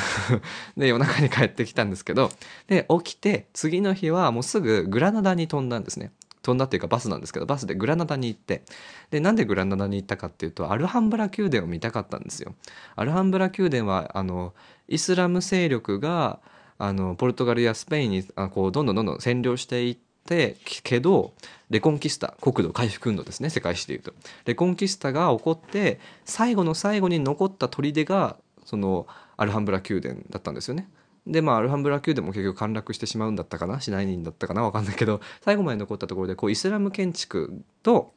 [0.76, 2.30] で夜中に帰ってきたんですけど
[2.68, 6.12] で起きて次の日はもうすぐグラナダに飛んだんですね。
[6.42, 8.64] 飛んだっていうかバスなんですけどバスでグラナダに行って
[9.10, 12.54] でなんでグラナダに行ったかっていうとアルハンブラ宮殿を見たかったんですよ。
[12.96, 14.52] アルハンブラ宮殿はあの
[14.88, 16.40] イスラム勢力が
[16.78, 21.32] あのポルトガルやスペインにあこうどんどんどんどん占領していってけど
[21.70, 24.12] レコンキスタ国土回復運動ですね世界史でいうと。
[24.44, 29.06] レコンキスタが起こって最後の最後に残った砦がその
[29.36, 30.88] アルハンブラ宮殿だったんですよね。
[31.26, 38.12] でまあアルハンブラ宮殿も結局陥落してしまうんだったかなしないんだったかな分かんないけど 最後まで残ったところでこうイスラム建築と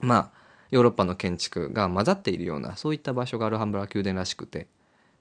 [0.00, 0.30] まあ
[0.70, 4.66] ヨーロッパの建築が混ざっているようなそういった場所がアルハンブラ宮殿らしくて。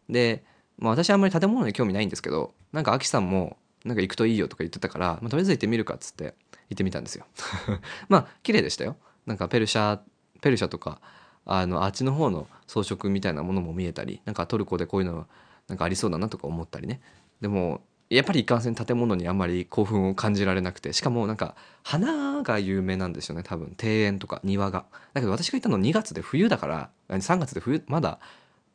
[0.09, 0.43] で、
[0.78, 6.36] まあ、私あんまり建物に興味ないんですけどなんかアキさんもなんか行くといいよとか言ってたから、まあ、とりあえず行ってみるかっつって
[6.70, 7.26] 行ってみたんですよ。
[8.10, 8.98] まあ綺麗でしたよ。
[9.26, 10.00] なんかペルシャ
[10.42, 11.02] ペルシャとか
[11.46, 15.28] あのあっちの方の装飾みたいなものも見えたりなんかトルコでこういうの
[15.68, 17.02] なんかありそうだなとか思ったりね。
[17.42, 23.76] でもやっぱりいかんせん建物にあんまり興奮を感じられなくてしかもなんか花が有名なんですよね多分。
[23.82, 24.86] 庭園とか庭が。
[25.14, 28.20] だけど私が行ったの2月で冬だから3月で冬まだ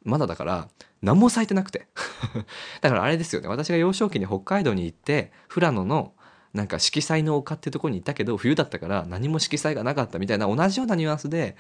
[0.06, 0.68] まだだから
[1.02, 1.88] 何も咲いてなくて。
[2.80, 3.48] だからあれですよね。
[3.48, 6.14] 私が幼少期に北海道に行って富良野の
[6.54, 11.56] なんか色彩の丘っていうとこに行ったけど冬だったから何も色彩がなかったみたいな同じようなニュアンスで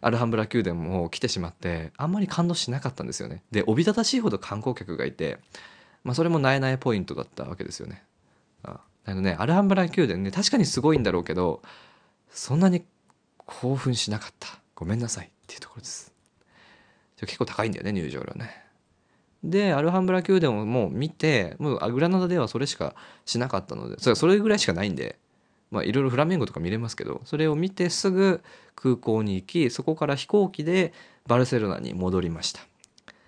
[0.00, 3.44] アルハンブラ宮殿も来てしまってあんまり感動しなかったんですよね。
[3.52, 5.38] でおびただしいほど観光客がいて、
[6.02, 8.02] まあ、それもなえなえポイントだったわけですよね。
[8.64, 11.62] ああのねアルハンブラ宮殿ね確かにすごいんだろうけど
[12.30, 12.84] そんなに
[13.36, 14.48] 興奮しなかった。
[14.74, 16.12] ごめんなさいっていうところです。
[17.26, 18.70] 結構高いんだよね入場料ね。
[19.42, 22.94] でアルハンブラ宮殿をもう見てもうグラナダではそれしか
[23.24, 25.18] しなかったのでそれそれぐらいしかないんで
[25.70, 28.42] まあいろいろフラメンゴとか見れますけどそれを見てすぐ
[28.74, 30.92] 空港に行きそこから飛行機で
[31.26, 32.60] バルセロナに戻りました。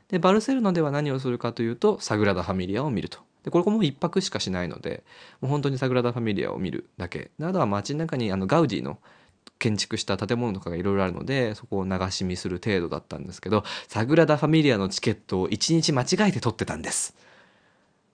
[0.09, 3.19] でバルセロナでは何をするかというとサグラダ・ファミリアを見ると。
[3.45, 5.03] でこれも一泊しかしないので
[5.41, 7.31] もう本当にサグラダ・ファミリアを見るだけ。
[7.39, 8.99] であとは街中にあのガウディの
[9.59, 17.15] 建築した建物とかがいろいろあるのでそこを流し見する程度だったんですけどサグラダ・ファミリアのチケットを1日間違えて取ってたんです。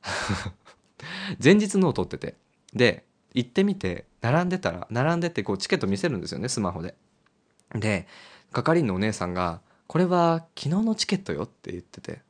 [1.43, 2.35] 前日のを取ってて。
[2.75, 6.95] で行ってみて並んでたら並んでてこうチケット見せるんですよねスマホで。
[7.75, 8.07] で
[8.53, 12.21] 係員のお姉さんがこれは昨日のチケットよって言ってて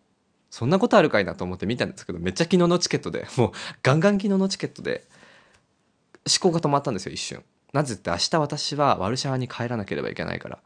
[0.51, 3.53] そんなことあるかいなと思って見たんですけどめっちゃ昨日のチケットでもう
[3.83, 5.05] ガンガン昨日のチケットで
[6.27, 7.43] 思考が止まったんですよ一瞬。
[7.73, 10.59] なぜって明日私はワルシャワに帰らなければいけないから。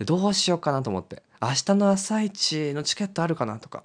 [0.00, 1.22] どうしようかなと思って。
[1.40, 3.84] 明日の朝一のチケットあるかなとか。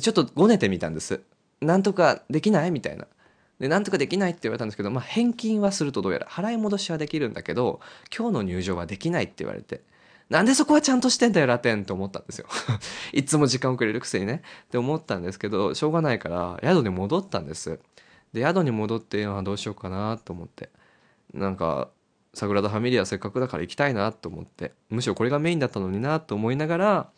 [0.00, 1.20] ちょっとごねてみたんです。
[1.60, 3.06] なんとかできないみたいな。
[3.58, 6.26] でなんとかできないって言われたんですけど、まあ、返金はするとどうやら。
[6.26, 7.80] 払い戻しはできるんだけど
[8.16, 9.82] 今日の入場はできないって言われて。
[10.30, 12.46] なんでそこはちゃんとしてんだよラテンって思ったんですよ。
[13.12, 14.42] いつも時間遅れるくせにね。
[14.64, 17.78] って思ったんですけどしょうがないから宿に戻ったんです。
[18.32, 20.70] で宿に戻ってあどうしようかなと思って。
[21.34, 21.88] なんか
[22.34, 27.10] サグラダ・ファミリアせっかくだから行きたいなと思ってむしろこれがメインだったのになと思いながら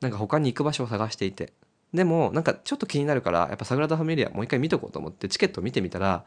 [0.00, 1.52] なんか他に行く場所を探していて。
[1.92, 6.24] でもなんかちょっと気になるからやっぱサグラダ・ファミリアもう一回見とこうと思ってチケットを見てみたら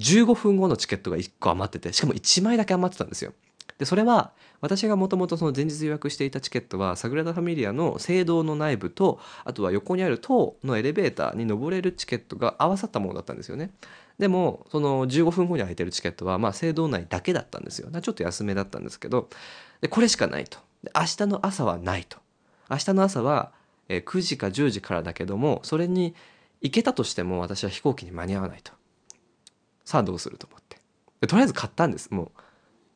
[0.00, 3.32] 15分後のチケットが1個余っててしかも1枚だけ余ってたんですよ。
[3.78, 13.70] でそれは私がもともとその前日予約していたチケットはサグラダ・ファミリアの聖堂の内部とあとは横にある塔のエレベーターに登れるチケットが合わさったものだったんですよね。
[14.18, 17.88] でもその15分後に空いてるチケットはまあ聖堂内だけだったんですよ。
[18.00, 19.28] ちょっと安めだったんですけど。
[19.80, 20.58] でこれしかないと。
[20.94, 22.18] 明日の朝はないと。
[22.70, 23.52] 明日の朝は
[23.88, 26.14] 9時か10時からだけどもそれに
[26.60, 28.72] 行けたとしても私は飛行機に間に合わないと。
[29.84, 30.78] さあどうすると思って。
[31.26, 32.10] とりあえず買ったんです。
[32.10, 32.30] もう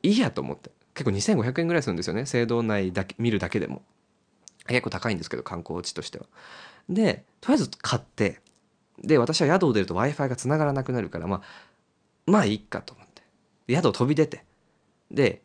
[0.02, 0.70] いいやと思って。
[0.94, 2.26] 結構2500円ぐらいするんですよね。
[2.26, 3.82] 聖堂内だけ見るだけでも。
[4.68, 6.26] 結構高いんですけど観光地としては。
[6.88, 8.40] でとりあえず買って
[9.02, 11.42] で私は宿を出ると w i f i がつながらなくなるからまあ
[12.26, 13.22] まあいいかと思って。
[13.68, 14.44] 宿を飛び出て。
[15.10, 15.42] で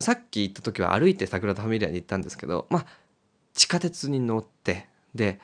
[0.00, 2.86] さっき行った時は歩いて桜田ファミリアに行ったんですけどまあ
[3.52, 4.88] 地下鉄に乗って。
[5.14, 5.40] で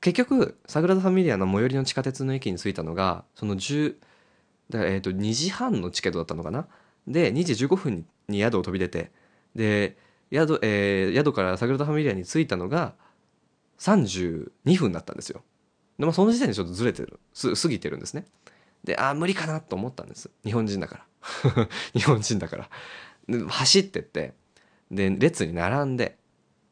[0.00, 3.96] 結局サグラダ・ファミリアの最寄りの地下鉄の駅に着いたのがその10
[4.70, 6.66] だえー、と2時半のチケットだったのかな？
[7.06, 9.10] で2時15分に宿を飛び出て。
[9.54, 9.96] で
[10.30, 12.94] 宿,、えー、宿からサグラダ・ファミリアに着いたのが
[13.78, 15.42] 32分だったんですよ。
[15.98, 18.24] でもその時点でちょっとずれてるす過ぎてるんですね。
[18.84, 20.30] でああ無理かなと思ったんです。
[20.44, 21.04] 日本人だか
[21.54, 21.68] ら。
[21.94, 22.70] 日本人だから。
[23.28, 24.34] で走ってって
[24.90, 26.16] で列に並んで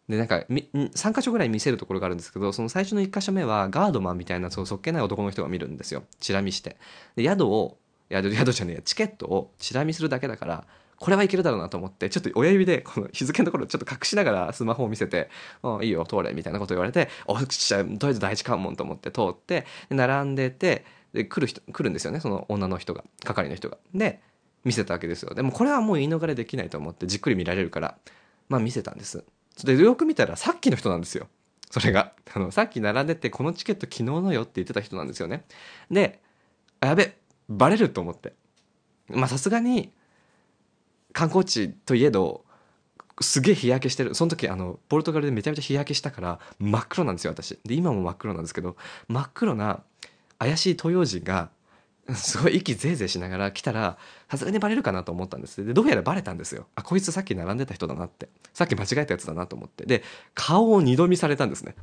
[0.09, 6.05] でなんか3箇所ぐらい見せるところがあるんですけどその最初の1箇所目はガードマンみたいなそそっけない男の人が見るんですよ。
[6.20, 6.77] チラ見して。
[7.16, 7.79] で宿を
[8.11, 10.66] 宿宿じゃねえチケットをチラ見するだけだから
[10.99, 15.31] これはいけるだろうなと思ってちょっと親指でこの日付のところちょっと隠しながらスマホを見せて
[15.63, 23.79] 「あいいよ通れ」みたいなこと言われて「おっちゃとりあえず第一関門」と思って通って並んでてで来る人来るんですよねその女の人が係の人が。
[23.95, 24.21] で
[24.65, 25.33] 見せたわけですよ。
[25.33, 27.99] でもこれはもう言い逃れできないと思ってじっくり見られるから
[28.49, 29.25] まあ見せたんです。
[29.63, 31.29] でよく見たらさっきの人なんですよ。
[31.71, 32.13] それが。
[32.35, 35.45] あのさっき並んでてこのチケット昨日のよって言ってた人なんですよね。
[35.89, 36.21] で
[36.81, 37.17] やべ
[37.49, 38.35] バレると思って。
[39.09, 39.93] まあさすがに
[41.17, 42.45] 観光地といえど
[43.23, 44.14] すげえ日焼けしてる。
[44.14, 47.59] その時あのポルトガルでめちゃめちゃ日焼けしたから真っ黒なんですよ私。
[47.64, 48.77] で今も真っ黒なんですけど
[49.09, 49.81] 真っ黒な
[50.39, 51.49] 怪しい東洋人が
[52.14, 53.97] すごい息ぜいぜいしながら来たら
[54.31, 55.64] さすがにバレるかなと思ったんです。
[55.64, 56.67] でどうやらバレたんですよ。
[56.75, 58.29] あこいつさっき並んでた人だなって。
[58.53, 59.87] さっき間違えたやつだなと思って。
[59.87, 60.03] で
[60.35, 61.77] 顔を二度見されたんですね。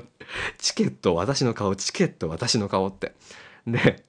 [0.56, 3.12] チケット私の顔チケット私の顔って。
[3.66, 4.02] で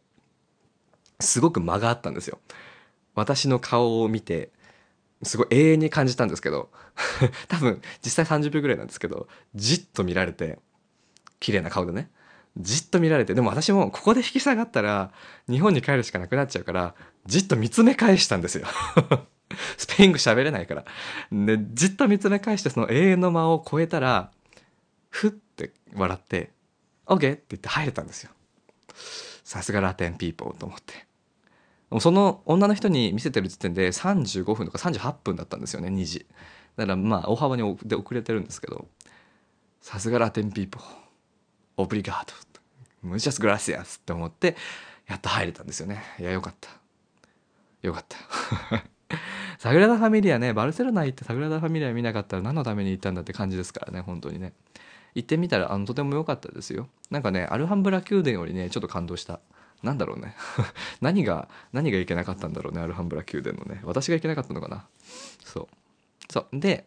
[1.20, 2.40] すごく間があったんですよ。
[3.16, 4.52] 私の顔を見て
[5.24, 6.70] すごい永遠に感じたんですけど
[7.48, 10.60] 多分実際30秒ぐらいなんですけどじっと見られて
[11.40, 12.10] 綺麗な顔でね。
[12.58, 15.12] じっと見られてでも私もここで引き下がったら
[15.48, 16.96] 日本に帰るしかなくなっちゃうから
[17.26, 18.68] じっと見つめ返したんですよ。
[19.78, 20.86] スペイン語喋れないから。
[21.32, 24.32] でじっと見つめ返してその永遠の間を超えたら
[25.10, 26.52] ふって笑って
[27.08, 28.32] 「OK」って言って入れたんですよ。
[29.44, 31.09] さすがラテンピーポーと思って。
[32.00, 36.26] その女の人に見せてる時点で35分とか38分だったんですよね2時。
[36.76, 38.88] だからまあ大幅にで遅れてるんですけど
[39.82, 42.34] さすが Latin people。Obrigado
[43.02, 44.58] muchas gracias って思って
[45.08, 46.04] やっと入れたんですよね。
[46.20, 46.70] いやよかった。
[47.82, 48.18] よかった。
[49.58, 54.54] サグラダ・ファミリアねバルセロナ行ってサグラダ・ファミリア見なかったら何のために行ったんだって感じですからね本当にね。
[55.16, 56.90] 行ってみたらあのとても良かったですよ。
[57.10, 59.40] なんかねアルハンブラ宮殿よりねちょっと感動した。
[59.84, 60.36] なんだろうね。
[61.02, 63.82] 何が何がいけなかったんだろうねアルハンブラ宮殿のね。
[63.84, 64.88] 私がいけなかったのかな。
[65.44, 65.68] そう。
[66.32, 66.60] そう。
[66.60, 66.86] で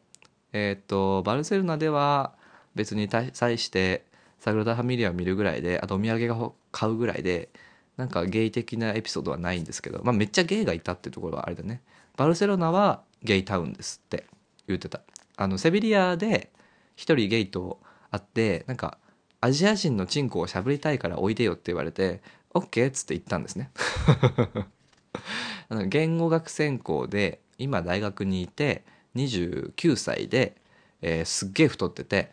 [0.53, 2.35] えー、っとバルセロナでは
[2.75, 4.05] 別に対して
[4.39, 7.51] サグラダ・ファミリアを見るぐらいであとお土産が買うぐらいで
[7.97, 11.83] なんかゲイ的なエピソードはないんですけど、まあ、めっちゃゲイがいたっていうところはあれだね。
[12.17, 14.27] バルセロナはゲイタウンですって
[14.67, 15.01] 言ってた。
[15.37, 16.51] あのセビリアで
[16.97, 17.81] 一人ゲイと
[18.11, 18.99] 会ってなんか
[19.41, 22.23] アジア人のチンコをしゃぶりたいからおいでよって言われて
[22.55, 23.71] OK っつって言ったんですね。
[25.69, 28.85] あの言語学専攻で今大学にいて
[29.17, 30.57] 29歳で、
[31.01, 32.33] えーすっげえ太ってて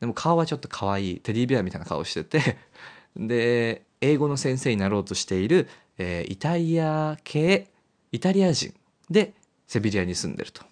[0.00, 2.56] でも顔はちょっと可愛いテディベアみたいな顔してて
[3.16, 7.68] で英語の先生になろうとしている、えーイタリア系
[8.12, 8.74] イタリア人
[9.10, 9.34] で
[9.66, 10.62] セビリアに住んでると。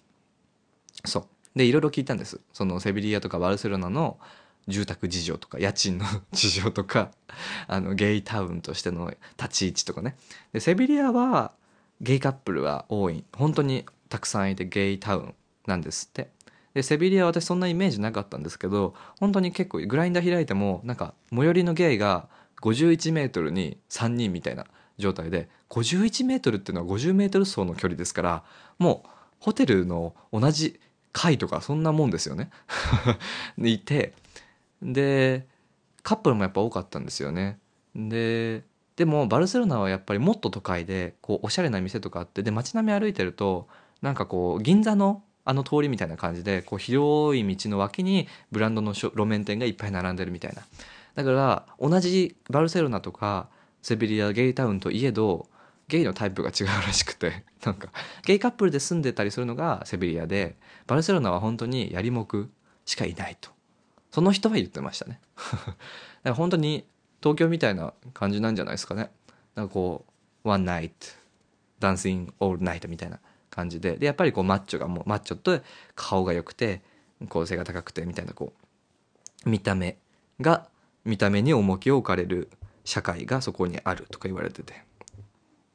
[1.05, 1.27] そう。
[1.55, 2.39] でいろいろ聞いたんです。
[2.53, 4.19] そのセビリアとかバルセロナの
[4.67, 7.11] 住宅事情とか家賃の事情とか
[7.67, 10.15] あのゲイタウンとしての立ち位置とかね。
[10.53, 11.53] でセビリアは
[12.01, 13.23] ゲイカップルは多い。
[13.33, 16.29] 本当にたくさんいてゲイタウンなんですって。
[16.73, 22.29] でセビリアは私そんなイメージなかったんですけど本当に結構グラインダー開いてもなんか最寄りのゲイが
[22.61, 24.67] 51メートルに3人みたいな
[24.99, 28.43] 状態で51メートルっていうのは50メートル走の距離ですから
[28.77, 29.09] もう
[29.39, 30.79] ホテルの同じ
[31.13, 32.51] 階とかそんなもんですよね。
[33.57, 34.13] でいて
[34.81, 35.47] で
[36.03, 37.59] カップルもやっぱ多かったんですよね。
[37.95, 38.63] で
[38.95, 43.67] でもバルセロナはやっぱりもっと都会でこうおしゃれな店とかあってで街並み歩いてると
[44.01, 50.63] なんかこう銀座のあの通りみたいな感じでこう広い道の脇にブランドの路面店がいっぱい並んでるみたいな。
[51.15, 53.49] だから同じバルセロナとか
[53.81, 55.47] セビリアゲイタウンといえど
[55.87, 57.89] ゲイのタイプが違うらしくて なんか
[58.25, 62.51] ゲイカップルで住んでたりするのがセビリアでバルセロナは本当にやりもく
[62.85, 63.56] しかいないと。
[64.17, 65.19] その人は言ってましたね。
[65.37, 65.75] だか
[66.23, 66.87] ら本当に
[67.21, 69.11] 東京みたいな感じなんじゃないですかね。
[69.53, 70.07] なんかこ
[70.43, 70.95] うワンナイト
[71.77, 73.19] ダンシンオールナイトみたいな
[73.51, 73.95] 感じで。
[73.95, 75.61] でやっぱりこうマッチョがもうマッチョと
[75.93, 76.81] 顔が良くて
[77.29, 78.53] 構成が高くてみたいなこ
[79.45, 79.99] う見た目
[80.41, 80.67] が
[81.05, 82.49] 見た目に重きを置かれる
[82.85, 84.83] 社会がそこにあるとか言われてて。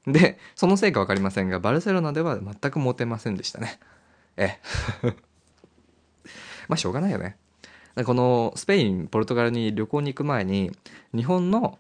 [0.09, 3.79] でそのせいか分かりませんがバルセロナでは全くモテませんでしたね。
[4.37, 4.59] え
[5.05, 5.17] え。
[6.67, 7.37] まあしょうがないよね。
[8.05, 10.73] このスペインポルトガルに旅行に行く前に
[11.15, 11.79] 日本の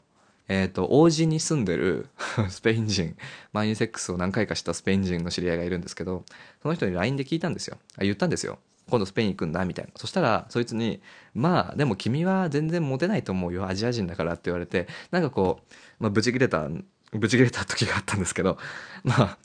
[0.48, 2.08] えー、と王子に住んでる
[2.50, 3.16] スペイン人
[3.52, 6.24] マインセックスを何回かしたスペイン人の知り合いがいるんですけど
[6.60, 7.78] その人に LINE で聞いたんですよ。
[7.96, 8.58] あ言ったんですよ。
[8.90, 9.92] 今度スペイン行くんだみたいな。
[9.96, 11.00] そしたらそいつに
[11.34, 16.68] 「まあでも君は全然モテないと思うよアジア人だから」って言われてなんかこう、まあ、ブチ切れた
[17.12, 18.58] ブチ切れた時があったんですけど
[19.04, 19.38] まあ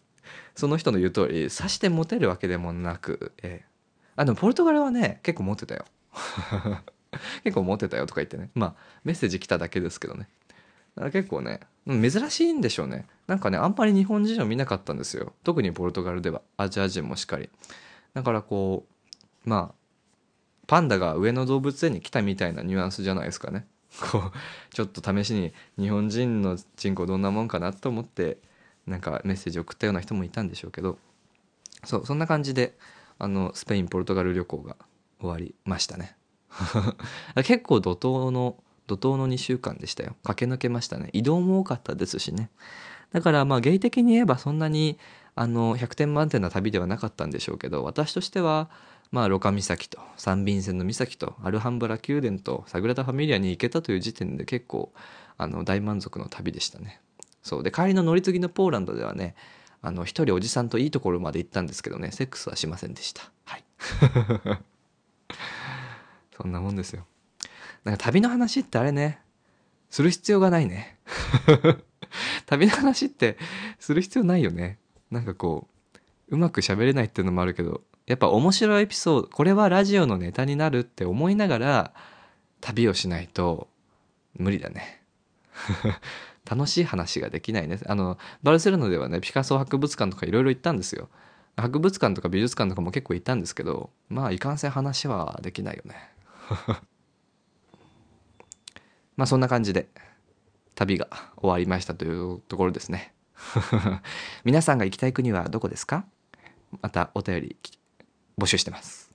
[0.55, 3.66] その人の言う通りさしてモテるわけでもなく、ええ
[4.17, 5.85] あでもポルトガルはね結構モテたよ。
[7.45, 8.49] 結構モテたよとか言ってね。
[8.55, 10.27] まあメッセージ来ただけですけどね。
[11.11, 13.05] 結構ね珍しいんでしょうね。
[13.27, 15.33] なんかねあんまり日本人を見なかったんですよ。
[15.43, 16.41] 特にポルトガルでは。
[16.57, 17.49] アジア人もしっかり。
[18.15, 18.85] だからこ
[19.45, 19.75] うまあ
[20.65, 23.67] パンダが上野動物園に来たみたいなニュアンスじゃないですかね。
[24.11, 28.39] こうちょっと試しに日本人の人口どんなもんかなと思って
[28.87, 30.97] なんかメッセージ送ったような人もいたんでしょうけど。
[31.83, 32.75] そうそんな感じで
[33.19, 34.75] あのスペインポルトガル旅行が
[35.19, 36.15] 終わりましたね。
[37.43, 38.57] 結構怒涛の
[38.87, 40.15] 怒涛の2週間でしたよ。
[40.23, 41.09] 駆け抜けましたね。
[41.13, 42.49] 移動も多かったですしね。
[43.11, 44.97] だからまあ芸的に言えばそんなに
[45.35, 48.69] あの100点満点な旅ではなかったんでしょうけど私としては
[49.11, 54.91] まあロカ岬とサン・ヴィンセンの岬とアルハンブラ宮殿とサグラダ・ファミリアに行けたという時点で結構
[55.37, 57.01] あの大満足の旅でしたね。
[57.43, 57.63] そう。
[57.63, 59.35] で帰りの乗り継ぎのポーランドではね
[59.81, 62.11] あの一人おじさんといいところまで行ったんですけどね。
[62.11, 63.31] セックスはしませんでした。
[63.45, 63.63] はい。
[66.35, 67.05] そんなもんですよ。
[67.83, 69.21] なんか旅の話ってあれね。
[69.89, 70.97] する必要がないね。
[72.45, 73.37] 旅の話って
[73.79, 74.79] する必要ないよね。
[75.11, 75.67] なんかこ
[76.29, 81.93] ううまく喋れないっていうのもあるけどやっぱ面白いエピソードこれはラジオのネタになるって思いながら
[82.61, 83.67] 旅をしないと
[84.35, 85.01] 無理だね
[86.49, 87.79] 楽しい話ができないね。
[87.85, 91.09] あのバルセロナではねピカソ博物館とかいろいろ行ったんですよ。
[91.57, 95.95] 博物館とか美術館とかも結構行ったんですけどまあいかんせん話はできないよね。
[99.17, 99.87] まあそんな感じで
[100.75, 103.13] 旅が終わりましたというところですね。
[104.45, 106.05] 皆さんが行きたい国はどこですか？
[106.81, 107.57] またお便り
[108.37, 109.11] 募集してます。